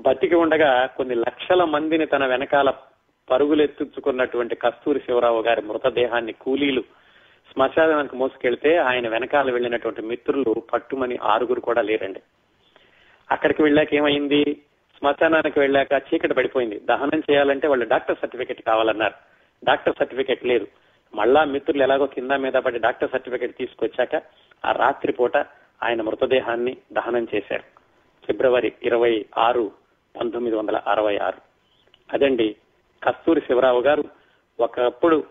[0.00, 2.72] బతికి ఉండగా కొన్ని లక్షల మందిని తన వెనకాల
[3.30, 6.84] పరుగులెత్తుకున్నటువంటి కస్తూరి శివరావు గారి మృతదేహాన్ని కూలీలు
[7.52, 12.20] శ్మశానానికి మోసుకెళ్తే ఆయన వెనకాల వెళ్ళినటువంటి మిత్రులు పట్టుమని ఆరుగురు కూడా లేరండి.
[13.30, 14.62] అక్కడికి వెళ్ళాక ఏమైంది?
[14.98, 16.80] శ్మశానానికి వెళ్ళాక చీకటి పడిపోయింది.
[16.80, 19.27] దహనం చేయాలంటే వాళ్ళు డాక్టర్ సర్టిఫికెట్ కావాలన్నారు.
[19.64, 20.66] డాక్టర్ సర్టిఫికెట్ లేదు.
[21.14, 24.22] మళ్ళా మిత్రులు ఎలాగో కింద మీద పడి డాక్టర్ సర్టిఫికెట్ తీసుకొచ్చాక
[24.64, 25.36] ఆ రాత్రి పూట
[25.82, 27.62] ఆయన మృతదేహాన్ని దహనం చేశారు.
[28.26, 29.72] ఫిబ్రవరి ఇరవై ఆరు
[30.20, 31.38] పంతొమ్మిది వందల అరవై ఆరు.
[32.12, 32.56] అదండి
[33.02, 34.04] కస్తూరి శివరావు గారు
[34.60, 35.24] ఒకప్పుడు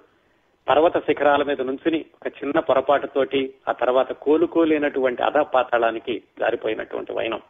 [0.70, 7.42] పర్వత శిఖరాల మీద నుంచుని ఒక చిన్న పొరపాటుతోటి ఆ తర్వాత కోలుకోలేనటువంటి అధపాతాళానికి జారిపోయినటువంటి వైనం.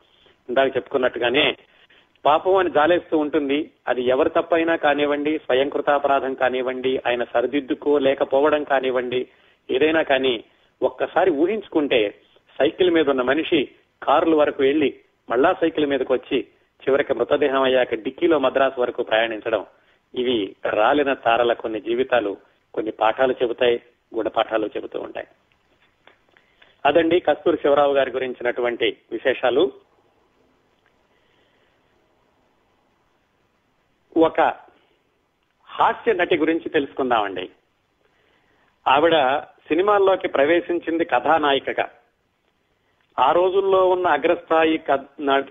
[0.50, 1.58] ఇందాక చెప్పుకున్నట్టుగానే
[2.28, 3.72] పాపం అని జాలేస్తూ ఉంటుంది.
[3.88, 9.28] అది ఎవరు తప్పైనా కానివ్వండి స్వయం కృతాపరాధం కానివ్వండి ఆయన సరిదిద్దుకోలేకపోవడం కానివ్వండి
[9.72, 10.44] ఏదైనా కానీ
[10.82, 12.16] ఒక్కసారి ఊహించుకుంటే
[12.58, 13.70] సైకిల్ మీద ఉన్న మనిషి
[14.04, 14.94] కారుల వరకు వెళ్ళి
[15.30, 16.40] మళ్ళా సైకిల్ మీదకి వచ్చి
[16.84, 19.66] చివరికి మృతదేహం అయ్యాక డిక్కీలో మద్రాసు వరకు ప్రయాణించడం.
[20.16, 22.38] ఇవి రాలిన తారల కొన్ని జీవితాలు
[22.74, 23.82] కొన్ని పాఠాలు చెబుతాయి
[24.16, 25.28] గుణపాఠాలు చెబుతూ ఉంటాయి.
[26.86, 29.72] అదండి కస్తూరి శివరావు గారి గురించినటువంటి విశేషాలు.
[34.18, 34.42] ఒక
[35.70, 37.50] హాస్య నటి గురించి తెలుసుకుందామండి.
[38.88, 41.90] ఆవిడ సినిమాల్లోకి ప్రవేశించింది కథానాయికగా.
[43.20, 44.78] ఆ రోజుల్లో ఉన్న అగ్రస్థాయి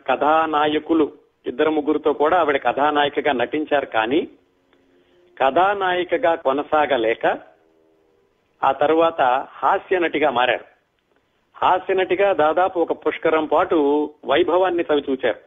[0.08, 1.12] కథానాయకులు
[1.46, 4.28] ఇద్దరు ముగ్గురుతో కూడా ఆవిడ కథానాయికగా నటించారు కానీ
[5.38, 7.38] కథానాయికగా కొనసాగలేక
[8.64, 10.64] ఆ తరువాత హాస్య నటిగా మారారు.
[11.56, 15.40] హాస్య నటిగా దాదాపు ఒక పుష్కరం పాటు వైభవాన్ని చవి చూచారు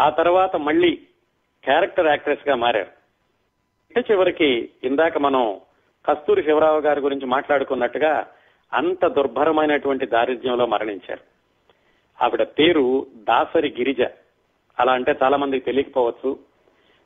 [0.00, 1.07] ఆ తర్వాత మళ్ళీ
[1.68, 2.86] క్యారెక్టర్ యాక్ట్రెస్గా మారారు.
[3.90, 5.60] ఇక చివరికి ఇందాక మనం
[6.08, 8.26] కస్తూరి శివరావు గారి గురించి మాట్లాడుకున్నట్టుగా
[8.72, 11.20] అంత దుర్భరమైనటువంటి దారిద్ర్యంలో మరణించారు.
[12.24, 14.02] ఆవిడ పేరు దాసరి గిరిజ.
[14.80, 16.38] అలా అంటే చాలా మందికి తెలియకపోవచ్చు.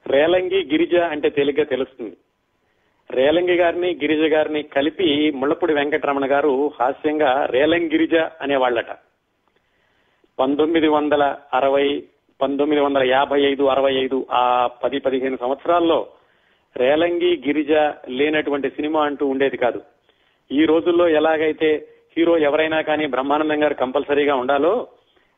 [0.06, 2.16] రేలంగి గిరిజ అంటే తేలిగ్గా తెలుస్తుంది.
[3.10, 8.98] రేలంగి గారిని గిరిజ గారిని కలిపి ముళ్ళపూడి వెంకటరమణ గారు హాస్యంగా రేలంగిరిజ అనేవాళ్ళట.
[10.38, 12.08] పంతొమ్మిది వందల అరవై
[12.42, 16.06] పంతొమ్మిది వందల యాభై ఐదు అరవై ఐదు ఆ పది పదిహేను సంవత్సరాల్లో
[16.76, 17.72] రేలంగి గిరిజ
[18.08, 19.82] లేనటువంటి సినిమా అంటూ ఉండేది కాదు.
[20.50, 24.86] ఈ రోజుల్లో ఎలాగైతే హీరో ఎవరైనా కానీ బ్రహ్మానందం గారు కంపల్సరీగా ఉండాలో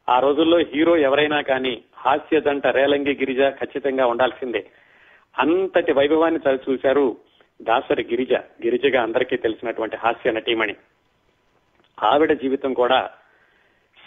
[0.09, 4.67] ఆ రోజుల్లో హీరో ఎవరైనా కానీ హాస్య దంట రేలంగి గిరిజ ఖచ్చితంగా ఉండాల్సిందే.
[5.39, 7.17] అంతటి వైభవాన్ని చవి చూశారు
[7.63, 10.75] దాసరి గిరిజ గిరిజగా అందరికీ తెలిసినటువంటి హాస్య నటీమణి.
[12.03, 13.11] ఆవిడ జీవితం కూడా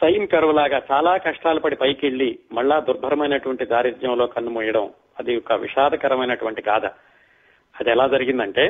[0.02, 6.86] సైన్ కరువులాగా చాలా కష్టాలు పడి పైకి వెళ్ళి మళ్ళా దుర్భరమైనటువంటి దారిద్ర్యంలో కన్నుమూయడం అది ఒక విషాదకరమైనటువంటి గాథ.
[7.80, 8.70] అది ఎలా జరిగిందంటే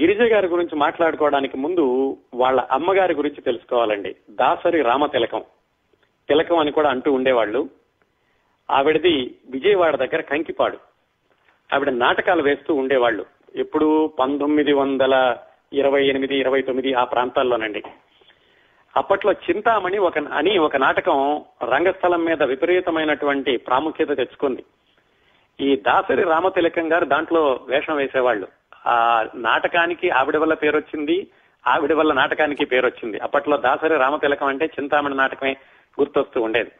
[0.00, 4.16] గిరిజ గారి గురించి మాట్లాడుకోవడానికి ముందు వాళ్ళ అమ్మగారి గురించి తెలుసుకోవాలండి.
[4.30, 5.44] దాసరి రామ తిలకం
[6.28, 7.68] తిలకం అని కూడా అంటూ ఉండేవాళ్ళు.
[8.70, 10.78] ఆవిడది విజయవాడ దగ్గర కంకిపాడు.
[11.74, 13.26] ఆవిడ నాటకాలు వేస్తూ ఉండేవాళ్ళు.
[13.54, 15.36] ఎప్పుడు పంతొమ్మిది వందల
[15.72, 17.82] ఇరవై ఎనిమిది ఇరవై తొమ్మిది ఆ ప్రాంతాల్లోనండి.
[18.96, 24.64] అప్పట్లో చింతామణి ఒక అని ఒక నాటకం రంగస్థలం మీద విపరీతమైనటువంటి ప్రాముఖ్యత తెచ్చుకుంది.
[25.60, 28.48] ఈ దాసరి రామతిలకం గారు దాంట్లో వేషం వేసేవాళ్ళు.
[28.86, 31.26] ఆ నాటకానికి ఆవిడ వల్ల పేరు వచ్చింది
[31.66, 35.56] ఆవిడ వల్ల నాటకానికి పేరు వచ్చింది అప్పట్లో దాసరి రామతిలకం అంటే చింతామణి నాటకమే
[36.00, 36.72] గుర్తొస్తూ ఉండేది.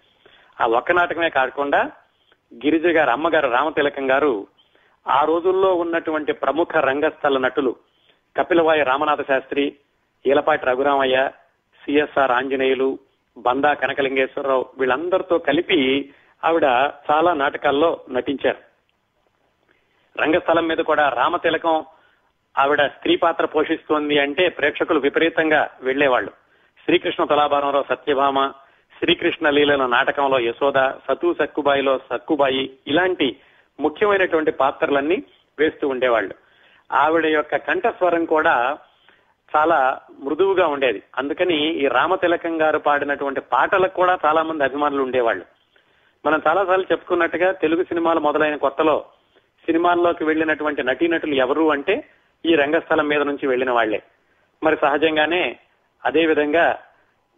[0.61, 1.91] ఆ ఒక్క నాటకమే కాకుండా
[2.55, 4.47] గిరిజ గారు అమ్మగారు రామతిలకం గారు
[5.09, 7.77] ఆ రోజుల్లో ఉన్నటువంటి ప్రముఖ రంగస్థల నటులు
[8.37, 9.77] Kapilavai Ramanatha Shastri
[10.27, 11.31] Eelapati Raghuramayya
[11.85, 12.99] C S R Anjaneyulu
[13.37, 16.13] Banda Kanakalingeswararao వీళ్ళందరితో కలిపి
[16.45, 16.65] ఆవిడ
[17.11, 18.59] చాలా నాటకాల్లో నటించారు.
[20.19, 21.85] రంగస్థలం మీద కూడా రామతిలకం
[22.59, 26.31] ఆవిడ స్త్రీ పాత్ర పోషిస్తోంది అంటే ప్రేక్షకులు విపరీతంగా వెళ్ళేవాళ్ళు
[26.85, 28.53] శ్రీకృష్ణ తులాభారంలో సత్యభామ
[28.99, 33.37] శ్రీకృష్ణ లీలల నాటకంలో యశోద సతు సక్కుబాయిలో సక్కుబాయి ఇలాంటి
[33.81, 35.23] ముఖ్యమైనటువంటి పాత్రలన్నీ
[35.59, 36.35] వేస్తూ ఉండేవాళ్ళు.
[36.93, 38.79] ఆవిడ యొక్క కంఠస్వరం కూడా
[39.57, 41.03] చాలా మృదువుగా ఉండేది.
[41.19, 45.45] అందుకని ఈ రామతిలకం గారు పాడినటువంటి పాటలకు కూడా చాలా మంది అభిమానులు ఉండేవాళ్ళు.
[46.27, 49.05] మనం చాలాసార్లు చెప్పుకున్నట్టుగా తెలుగు సినిమాలు మొదలైన కొత్తలో
[49.67, 52.05] సినిమాల్లోకి వెళ్ళినటువంటి నటీనటులు ఎవరు అంటే
[52.47, 54.03] ఈ రంగస్థలం మీద నుంచి వెళ్ళిన వాళ్ళే
[54.63, 55.59] మరి సహజంగానే
[56.05, 56.79] అదే విధంగా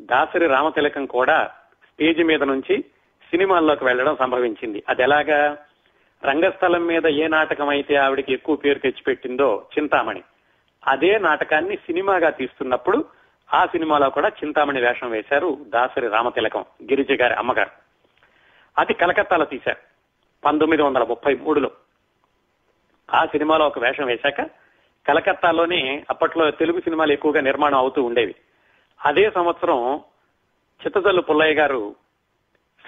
[0.00, 1.50] దాసరి రామతిలకం కూడా
[1.85, 2.85] స్టేజ్ మీద నుంచి
[3.31, 4.83] సినిమాల్లోకి వెళ్ళడం సంభవించింది.
[4.88, 5.57] అది ఎలాగా?
[6.24, 10.22] రంగస్థలం మీద ఏ నాటకం అయితే ఆవిడకి ఎక్కువ పేరు తెచ్చిపెట్టిందో చింతామణి.
[10.87, 13.05] అదే నాటకాన్ని సినిమాగా తీస్తున్నప్పుడు
[13.55, 17.70] ఆ సినిమాలో కూడా చింతామణి వేషం వేశారు దాసరి రామతిలకం గిరిజ గారి అమ్మగారు.
[18.79, 19.77] అది కలకత్తాలో తీశారు
[20.44, 21.70] పంతొమ్మిది వందల ముప్పై మూడులో.
[23.14, 24.42] ఆ సినిమాలో ఒక వేషం వేశాక
[25.09, 28.35] కలకత్తాలోనే అప్పట్లో తెలుగు సినిమాలు ఎక్కువగా నిర్మాణం అవుతూ ఉండేవి.
[29.05, 30.01] అదే సంవత్సరం
[30.87, 31.96] చిత్తజల్లు పుల్లయ్య గారు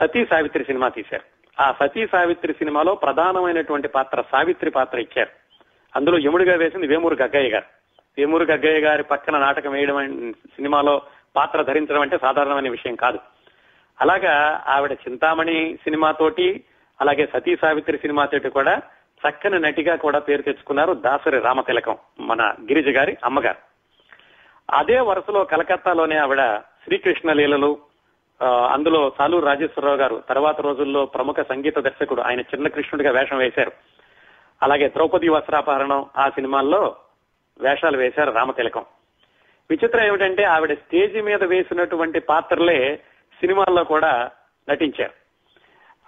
[0.01, 1.23] సతీ సావిత్రి సినిమా తీశారు.
[1.63, 5.31] ఆ సతీ సావిత్రి సినిమాలో ప్రధానమైనటువంటి పాత్ర సావిత్రి పాత్ర ఇచ్చారు.
[5.97, 7.78] అందులో యముడిగా వేసింది వేమూరు గగ్గయ్య గారు.
[8.19, 11.03] వేమూరు గగ్గయ్య గారి పక్కన నాటకం వేయడం సినిమాలో
[11.37, 13.19] పాత్ర ధరించడం అంటే సాధారణమైన విషయం కాదు.
[14.01, 16.65] అలాగా ఆవిడ చింతామణి సినిమాతోటి
[17.01, 18.75] అలాగే సతీ సావిత్రి సినిమాతోటి కూడా
[19.23, 23.61] చక్కని నటిగా కూడా పేరు తెచ్చుకున్నారు దాసరి రామతిలకం మన గిరిజ గారి అమ్మగారు.
[24.71, 26.43] అదే వరుసలో కలకత్తాలోనే ఆవిడ
[26.85, 27.79] శ్రీకృష్ణ లీలలు
[28.71, 33.73] అందులో సాలూరు రాజేశ్వరరావు గారు తర్వాత రోజుల్లో ప్రముఖ సంగీత దర్శకుడు ఆయన చిన్న కృష్ణుడిగా వేషం వేశారు.
[34.63, 36.97] అలాగే ద్రౌపది వస్త్రాపహరణం ఆ సినిమాల్లో
[37.61, 38.85] వేషాలు వేశారు రామతిలకం
[39.71, 42.97] విచిత్రం ఏమిటంటే ఆవిడ స్టేజ్ మీద వేసినటువంటి పాత్రలే
[43.41, 44.31] సినిమాల్లో కూడా
[44.69, 45.13] నటించారు.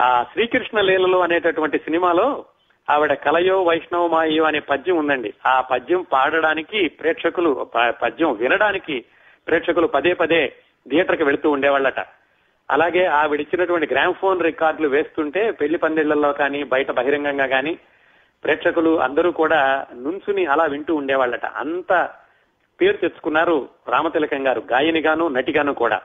[0.02, 2.44] ఆ శ్రీకృష్ణ లీలలు అనేటటువంటి సినిమాలో
[2.90, 5.34] ఆవిడ కలయో వైష్ణవమాయో అనే పద్యం ఉందండి.
[5.46, 7.70] ఆ పద్యం పాడడానికి ప్రేక్షకులు
[8.02, 9.04] పద్యం వినడానికి
[9.48, 10.52] ప్రేక్షకులు పదే పదే
[10.88, 12.00] థియేటర్కి వెళుతూ ఉండేవాళ్ళట.
[12.70, 17.78] అలాగే ఆవిడ ఇచ్చినటువంటి గ్రామ్ఫోన్ రికార్డులు వేస్తుంటే పెళ్ళి పందిళ్ళలో కానీ బయట బహిరంగంగా కానీ
[18.44, 21.46] ప్రేక్షకులు అందరూ కూడా నుంచుని అలా వింటూ ఉండేవాళ్ళట.
[21.46, 22.10] అంత
[22.80, 26.00] పేరు తెచ్చుకున్నారు రామతిలకం గారు గాయనిగాను నటిగాను కూడా.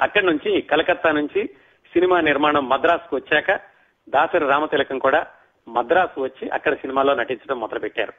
[0.00, 1.46] అక్కడి నుంచి కలకత్తా నుంచి
[1.92, 3.60] సినిమా నిర్మాణం మద్రాసుకు వచ్చాక
[4.08, 5.26] దాసరి రామతిలకం కూడా
[5.68, 8.12] మద్రాసు వచ్చి అక్కడ సినిమాలో నటించడం మొదలుపెట్టారు.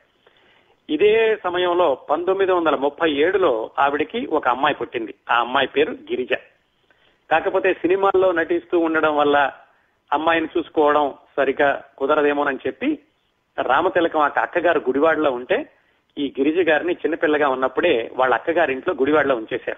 [0.89, 5.15] ఇదే సమయంలో పంతొమ్మిది వందల ముప్పై ఏడులో ఆవిడికి ఒక అమ్మాయి పుట్టింది.
[5.31, 6.33] ఆ అమ్మాయి పేరు గిరిజ.
[7.31, 9.51] కాకపోతే సినిమాల్లో నటిస్తూ ఉండడం వల్ల
[10.13, 12.99] అమ్మాయిని చూసుకోవడం సరిగా కుదరదేమోనని చెప్పి
[13.61, 15.69] రామతిలకం ఆ అక్కగారు గుడివాడలో ఉంటే
[16.17, 19.77] ఈ గిరిజ గారిని చిన్నపిల్లగా ఉన్నప్పుడే వాళ్ళ అక్కగారి ఇంట్లో గుడివాడలో ఉంచేశారు.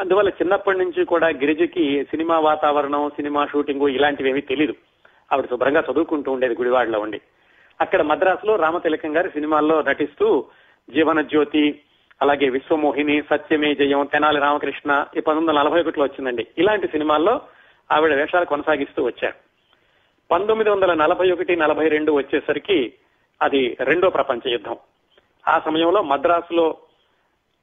[0.00, 4.74] అందువల్ల చిన్నప్పటి నుంచి కూడా గిరిజకి సినిమా వాతావరణం సినిమా షూటింగ్ ఇలాంటివి ఏమీ తెలియదు
[5.32, 7.20] ఆవిడ శుభ్రంగా చదువుకుంటూ ఉండేది గుడివాడలో ఉండి.
[7.80, 10.44] అక్కడ మద్రాసులో రామతిలకం గారి సినిమాల్లో నటిస్తూ
[10.90, 11.80] జీవన జ్యోతి
[12.22, 16.46] అలాగే విశ్వమోహిని సత్యమే జయం తెనాలి రామకృష్ణ ఈ పంతొమ్మిది వందల నలభై ఒకటిలో వచ్చిందండి.
[16.58, 17.40] ఇలాంటి సినిమాల్లో
[17.92, 19.34] ఆవిడ వేషాలు కొనసాగిస్తూ వచ్చారు.
[20.30, 22.94] పంతొమ్మిది వందల నలభై ఒకటి నలభై రెండు వచ్చేసరికి
[23.42, 24.76] అది రెండో ప్రపంచ యుద్ధం.
[25.48, 26.76] ఆ సమయంలో మద్రాసులో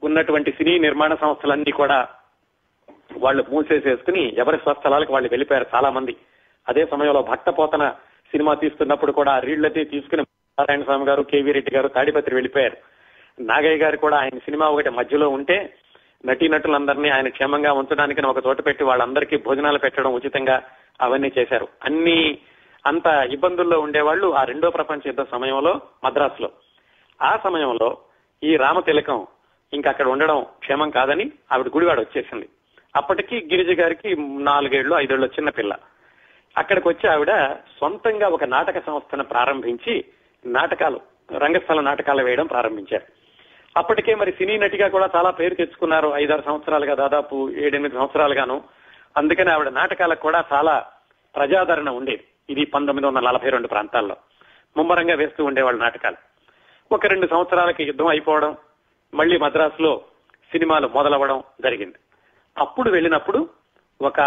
[0.03, 2.07] ఉన్నటువంటి సినీ నిర్మాణ సంస్థలన్నీ కూడా
[3.17, 6.15] వాళ్ళు మూసేసేసుకుని ఎవరి స్వస్థలాలకు వాళ్ళు వెళ్ళిపోయారు చాలా మంది
[6.69, 7.89] అదే సమయంలో భక్తపోతన
[8.31, 12.77] సినిమా తీస్తున్నప్పుడు కూడా ఆ రీళ్ళతే తీసుకుని నారాయణ స్వామి గారు కేవీ రెడ్డి గారు తాడిపత్రి వెళ్ళిపోయారు.
[13.39, 15.73] నాగయ్య గారు కూడా ఆయన సినిమా ఒకటి మధ్యలో ఉంటే
[16.25, 20.61] నటీనటులందరినీ ఆయన క్షేమంగా ఉంచడానికి ఒక చోట పెట్టి వాళ్ళందరికీ భోజనాలు పెట్టడం ఉచితంగా
[21.01, 21.67] అవన్నీ చేశారు.
[21.83, 22.37] అన్ని
[22.85, 26.49] అంత ఇబ్బందుల్లో ఉండేవాళ్ళు ఆ రెండో ప్రపంచ యుద్ధ సమయంలో మద్రాసులో.
[27.21, 27.97] ఆ సమయంలో
[28.43, 29.27] ఈ రామతిలకం
[29.73, 32.49] ఇంకా అక్కడ ఉండడం క్షేమం కాదని ఆవిడ గుడివాడ వచ్చేసింది.
[32.95, 35.75] అప్పటికి గిరిజ గారికి నాలుగేళ్ళు ఐదేళ్ళు చిన్న పిల్ల.
[36.57, 40.05] అక్కడికి వచ్చి ఆవిడ సొంతంగా ఒక నాటక సంస్థను ప్రారంభించి
[40.45, 40.99] నాటకాలు
[41.37, 43.18] రంగస్థల నాటకాలు వేయడం ప్రారంభించారు.
[43.77, 46.09] అప్పటికే మరి సినీ నటిగా కూడా చాలా పేరు తెచ్చుకున్నారు.
[46.15, 48.63] ఐదారు సంవత్సరాలుగా దాదాపు ఏడెనిమిది సంవత్సరాలుగాను.
[49.17, 50.85] అందుకని ఆవిడ నాటకాలకు కూడా చాలా
[51.35, 52.23] ప్రజాదరణ ఉండేది.
[52.49, 54.15] ఇది పంతొమ్మిది వందల నలభై రెండు ప్రాంతాల్లో.
[54.77, 56.15] ముమ్మరంగా వేస్తూ ఉండేవాళ్ళు నాటకాలు.
[56.91, 58.57] ఒక రెండు సంవత్సరాలకి యుద్ధం అయిపోవడం
[59.13, 60.01] మళ్ళీ మద్రాసులో
[60.51, 61.95] సినిమాలు మొదలవ్వడం జరిగింది.
[62.57, 63.49] అప్పుడు వెళ్ళినప్పుడు
[64.01, 64.17] ఒక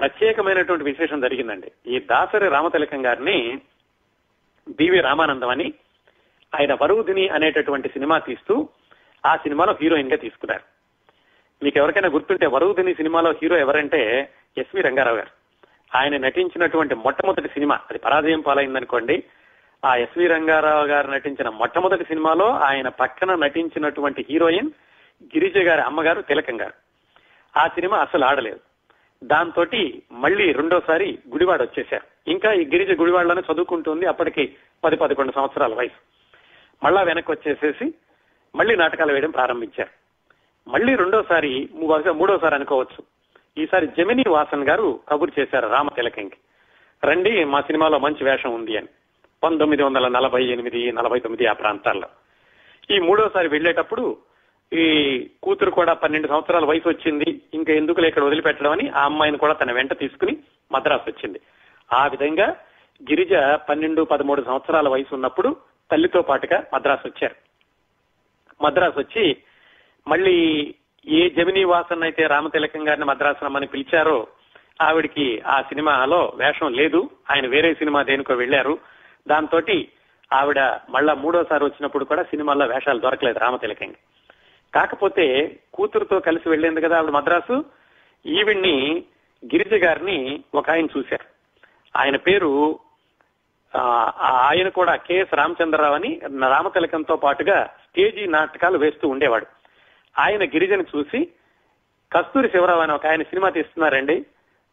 [0.00, 1.72] ప్రత్యేకమైనటువంటి విశేషం జరిగిందండి.
[1.86, 3.60] ఈ దాసరి రామతిలకం గారిని
[4.68, 5.72] బివి రామానందం అని
[6.54, 8.68] ఆయన వరుదిని అనేటటువంటి సినిమా తీస్తూ
[9.26, 10.62] ఆ సినిమాలో హీరోయిన్గా తీసుకున్నారు.
[11.64, 15.42] మీకు ఎవరికైనా గుర్తుంటే వరుదిని సినిమాలో హీరో ఎవరంటే ఎస్వి రంగారావు గారు.
[15.96, 19.22] ఆయన నటించినటువంటి మొట్టమొదటి సినిమా అది పరాజయం పాలైందనుకోండి
[19.84, 24.70] ఆ ఎస్వి రంగారావు గారు నటించిన మొట్టమొదటి సినిమాలో ఆయన పక్కన నటించినటువంటి హీరోయిన్
[25.24, 26.72] గిరిజ గారి అమ్మగారు తిలకం గారు.
[27.58, 28.60] ఆ సినిమా అసలు ఆడలేదు.
[29.24, 29.66] దాంతో
[30.12, 32.30] మళ్ళీ రెండోసారి గుడివాడ వచ్చేశారు.
[32.30, 36.12] ఇంకా ఈ గిరిజ గుడివాడలోనే చదువుకుంటుంది అప్పటికి పది పదకొండు సంవత్సరాల వయసు.
[36.84, 37.94] మళ్ళా వెనక్కి వచ్చేసేసి
[38.54, 40.02] మళ్ళీ నాటకాలు వేయడం ప్రారంభించారు.
[40.70, 43.04] మళ్ళీ రెండోసారి బహుశా మూడోసారి అనుకోవచ్చు.
[43.62, 46.36] ఈసారి జమినీ వాసన్ గారు కబురు చేశారు రామ తిలకంకి.
[47.04, 48.86] రండి మా సినిమాలో మంచి వేషం ఉంది అని.
[49.42, 52.08] పంతొమ్మిది వందల నలభై ఎనిమిది నలభై తొమ్మిది ఆ ప్రాంతాల్లో.
[52.90, 54.16] ఈ మూడోసారి వెళ్ళేటప్పుడు
[54.72, 59.52] ఈ కూతురు కూడా పన్నెండు సంవత్సరాల వయసు వచ్చింది ఇంకా ఎందుకు ఇక్కడ వదిలిపెట్టడం అని ఆ అమ్మాయిని కూడా
[59.52, 60.36] తన వెంట తీసుకుని
[60.72, 61.40] మద్రాసు వచ్చింది.
[61.92, 62.46] ఆ విధంగా
[63.10, 65.56] గిరిజ పన్నెండు పదమూడు సంవత్సరాల వయసు ఉన్నప్పుడు
[65.92, 67.51] తల్లితో పాటుగా మద్రాసు వచ్చారు.
[68.62, 69.36] మద్రాసు వచ్చి
[70.08, 70.36] మళ్ళీ
[71.06, 74.26] ఏ జమినీ వాసన్ అయితే రామతిలకం గారిని మద్రాసు రమ్మని పిలిచారో
[74.82, 77.10] ఆవిడికి ఆ సినిమాలో వేషం లేదు.
[77.30, 78.78] ఆయన వేరే సినిమా దేనికో వెళ్ళారు
[79.28, 79.60] దాంతో
[80.32, 83.98] ఆవిడ మళ్ళా మూడోసారి వచ్చినప్పుడు కూడా సినిమాల్లో వేషాలు దొరకలేదు రామతిలకంకి
[84.74, 87.64] కాకపోతే కూతురుతో కలిసి వెళ్ళింది కదా ఆవిడ మద్రాసు.
[88.26, 89.04] ఈవిడ్ని
[89.44, 91.26] గిరిజ గారిని ఒక ఆయన చూశారు.
[91.98, 92.78] ఆయన పేరు
[93.76, 99.46] ఆయన కూడా కెఎస్ రామచంద్రరావు అని రామతిలకంతో పాటుగా స్టేజీ నాటకాలు వేస్తూ ఉండేవాడు.
[100.18, 101.24] ఆయన గిరిజను చూసి
[102.12, 104.26] కస్తూరి శివరావు అని ఒక ఆయన సినిమా తీస్తున్నారండి.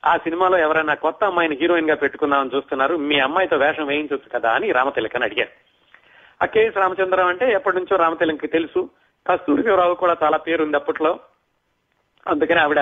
[0.06, 5.24] ఆ సినిమాలో ఎవరైనా కొత్త అమ్మాయిని హీరోయిన్గా పెట్టుకుందామని చూస్తున్నారు మీ అమ్మాయితో వేషం వేయించవచ్చు కదా అని రామతిలకని
[5.24, 5.50] అడిగారు.
[6.44, 8.90] ఆ కేఎస్ రామచంద్రరావు అంటే ఎప్పటి నుంచో రామతిలకకి తెలుసు.
[9.28, 11.20] కస్తూరి శివరావు కూడా చాలా పేరుంది అప్పట్లో.
[12.28, 12.80] అందుకని ఆవిడ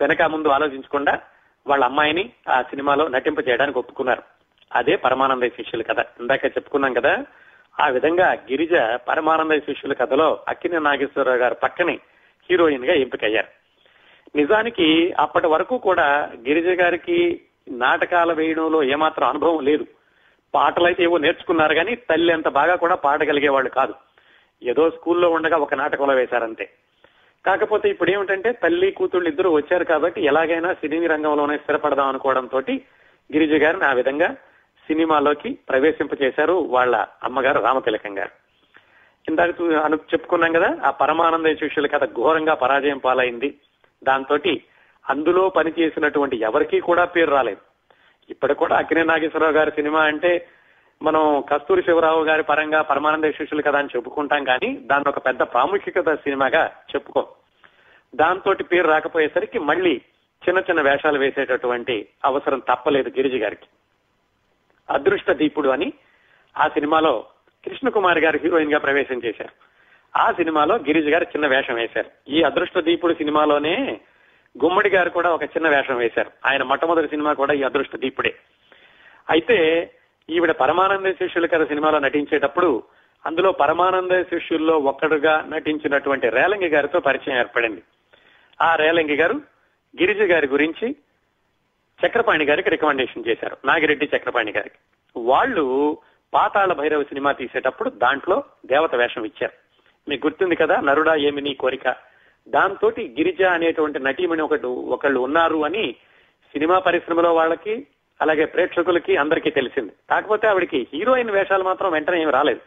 [0.00, 1.18] వెనక ముందు ఆలోచించకుండా
[1.66, 4.22] వాళ్ళ అమ్మాయిని ఆ సినిమాలో నటింప చేయడానికి ఒప్పుకున్నారు.
[4.72, 5.98] అదే పరమానంద శిష్యుల కథ.
[6.20, 7.24] ఇందాక చెప్పుకున్నాం కదా
[7.80, 8.74] ఆ విధంగా గిరిజ
[9.08, 11.98] పరమానంద శిష్యుల కథలో అక్కినే నాగేశ్వరరావు గారు పక్కనే
[12.50, 13.46] హీరోయిన్గా ఎంపికయ్యారు.
[14.36, 19.86] నిజానికి అప్పటి వరకు కూడా గిరిజ గారికి నాటకాలు వేయడంలో ఏమాత్రం అనుభవం లేదు.
[20.54, 23.94] పాటలైతే ఏవో నేర్చుకున్నారు కానీ తల్లి అంత బాగా కూడా పాడగలిగేవాళ్ళు కాదు.
[24.62, 26.70] ఏదో స్కూల్లో ఉండగా ఒక నాటకంలో వేశారంతే.
[27.46, 32.60] కాకపోతే ఇప్పుడు ఏమిటంటే తల్లి కూతుళ్ళు ఇద్దరు వచ్చారు కాబట్టి ఎలాగైనా సినీ రంగంలోనే స్థిరపడదాం అనుకోవడంతో
[33.32, 34.36] గిరిజ గారిని ఆ విధంగా
[34.86, 38.30] సినిమాలోకి ప్రవేశింపచేశారు వాళ్ళ అమ్మగారు రామతిలకం గారు.
[39.28, 43.54] ఇందాక అను చెప్పుకున్నాం కదా ఆ పరమానంద శిష్యుల కథ ఘోరంగా పరాజయం పాలైంది.
[44.04, 44.38] దాంతో
[45.08, 47.60] అందులో పనిచేసినటువంటి ఎవరికీ కూడా పేరు రాలేదు.
[48.30, 50.48] ఇప్పటి కూడా అక్కినే నాగేశ్వరరావు గారి సినిమా అంటే
[51.02, 56.14] మనం కస్తూరి శివరావు గారి పరంగా పరమానంద శిష్యులు కదా అని చెప్పుకుంటాం కానీ దాన్ని ఒక పెద్ద ప్రాముఖ్యత
[56.14, 57.28] సినిమాగా చెప్పుకో.
[58.14, 60.00] దాంతో పేరు రాకపోయేసరికి మళ్ళీ
[60.48, 63.66] చిన్న చిన్న వేషాలు వేసేటటువంటి అవసరం తప్పలేదు గిరిజ గారికి.
[64.90, 65.92] అదృష్ట దీపుడు అని
[66.58, 67.26] ఆ సినిమాలో
[67.64, 69.70] కృష్ణకుమారి గారు హీరోయిన్గా ప్రవేశం చేశారు.
[70.18, 72.30] ఆ సినిమాలో గిరిజ గారు చిన్న వేషం వేశారు.
[72.30, 74.00] ఈ అదృష్ట దీపుడు సినిమాలోనే
[74.64, 76.30] గుమ్మడి గారు కూడా ఒక చిన్న వేషం వేశారు.
[76.46, 78.34] ఆయన మొట్టమొదటి సినిమా కూడా ఈ అదృష్ట దీపుడే.
[79.30, 79.90] అయితే
[80.30, 82.82] ఈవిడ పరమానంద శిష్యుల కథ సినిమాలో నటించేటప్పుడు
[83.26, 87.82] అందులో పరమానంద శిష్యుల్లో ఒక్కడుగా నటించినటువంటి రేలంగి గారితో పరిచయం ఏర్పడింది.
[88.62, 89.34] ఆ రేలంగి గారు
[90.00, 90.96] గిరిజ గారి గురించి
[92.06, 93.56] చక్రపాణి గారికి రికమెండేషన్ చేశారు.
[93.64, 94.76] నాగిరెడ్డి చక్రపాణి గారికి.
[95.16, 95.98] వాళ్ళు
[96.34, 99.52] పాతాళ భైరవ సినిమా తీసేటప్పుడు దాంట్లో దేవత వేషం ఇచ్చారు.
[100.10, 101.96] మీకు గుర్తుంది కదా నరుడా ఏమి నీ కోరిక?
[102.48, 105.92] దాంతో గిరిజ అనేటువంటి నటీమణి ఒకటి ఒకళ్ళు ఉన్నారు అని
[106.52, 107.86] సినిమా పరిశ్రమలో వాళ్ళకి
[108.20, 109.92] అలాగే ప్రేక్షకులకి అందరికీ తెలిసింది.
[110.10, 112.60] కాకపోతే ఆవిడికి హీరోయిన్ వేషాలు మాత్రం వెంటనే ఏమి రాలేదు.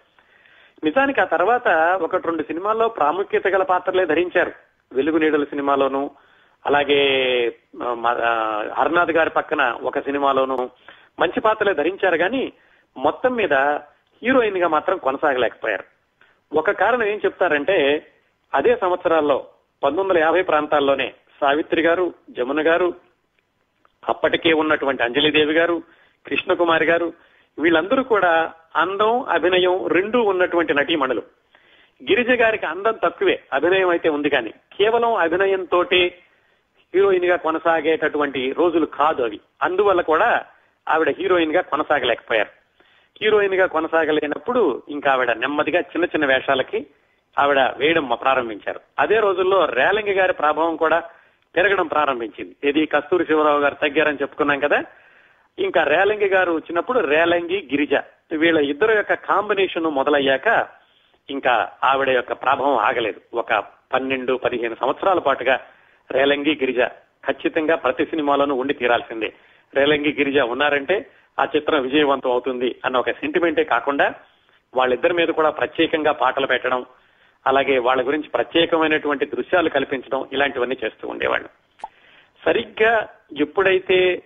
[0.83, 1.67] నిజానికి ఆ తర్వాత
[2.01, 4.51] ఒకటి రెండు సినిమాల్లో ప్రాముఖ్యత గల పాత్రలే ధరించారు.
[4.93, 6.11] వెలుగు నీడల సినిమాలోను
[6.65, 6.99] అలాగే
[7.95, 8.17] మ-
[8.73, 10.57] హర్నాథ్ గారి పక్కన ఒక సినిమాలోను
[11.19, 12.43] మంచి పాత్రలే ధరించారు కానీ
[12.95, 13.53] మొత్తం మీద
[14.21, 15.85] హీరోయిన్గా మాత్రం కొనసాగలేకపోయారు.
[16.51, 17.77] ఒక కారణం ఏం చెప్తారంటే
[18.53, 19.37] అదే సంవత్సరాల్లో
[19.81, 21.07] పంతొమ్మిది వందల యాభై ప్రాంతాల్లోనే
[21.41, 22.87] సావిత్రి గారు జమున గారు
[24.03, 25.75] అప్పటికే ఉన్నటువంటి అంజలిదేవి గారు
[26.25, 27.07] కృష్ణకుమారి గారు
[27.57, 28.31] వీళ్ళందరూ కూడా
[28.75, 31.23] అందం అభినయం రెండూ ఉన్నటువంటి నటీమణులు.
[32.01, 35.79] గిరిజ గారికి అందం తక్కువే అభినయం అయితే ఉంది కానీ కేవలం అభినయంతో
[36.95, 39.39] హీరోయిన్గా కొనసాగేటటువంటి రోజులు కాదు అవి.
[39.61, 40.45] అందువల్ల కూడా
[40.89, 42.49] ఆవిడ హీరోయిన్గా కొనసాగలేకపోయారు.
[43.21, 46.85] హీరోయిన్గా కొనసాగలేనప్పుడు ఇంకా ఆవిడ నెమ్మదిగా చిన్న చిన్న వేషాలకి
[47.39, 48.79] ఆవిడ వేయడం ప్రారంభించారు.
[48.99, 51.03] అదే రోజుల్లో రేలంగి గారి ప్రభావం కూడా
[51.55, 52.55] పెరగడం ప్రారంభించింది.
[52.69, 54.83] ఇది కస్తూరి శివరావు గారు తగ్గారని చెప్పుకున్నాం కదా.
[55.59, 57.93] ఇంకా రేలంగి గారు వచ్చినప్పుడు రేలంగి గిరిజ
[58.31, 60.67] వీళ్ళ ఇద్దరు యొక్క కాంబినేషన్ మొదలయ్యాక
[61.29, 63.21] ఇంకా ఆవిడ యొక్క ప్రభావం ఆగలేదు.
[63.33, 65.59] ఒక పన్నెండు పదిహేను సంవత్సరాల పాటుగా
[66.13, 66.79] రేలంగి గిరిజ
[67.27, 69.33] ఖచ్చితంగా ప్రతి సినిమాలోనూ ఉండి తీరాల్సిందే.
[69.73, 74.13] రేలంగి గిరిజ ఉన్నారంటే ఆ చిత్రం విజయవంతం అవుతుంది అన్న ఒక సెంటిమెంటే కాకుండా
[74.75, 76.85] వాళ్ళిద్దరి మీద కూడా ప్రత్యేకంగా పాటలు పెట్టడం
[77.47, 81.49] అలాగే వాళ్ళ గురించి ప్రత్యేకమైనటువంటి దృశ్యాలు కల్పించడం ఇలాంటివన్నీ చేస్తూ ఉండేవాళ్ళు.
[82.45, 84.23] సరిగ్గా ఎప్పుడైతే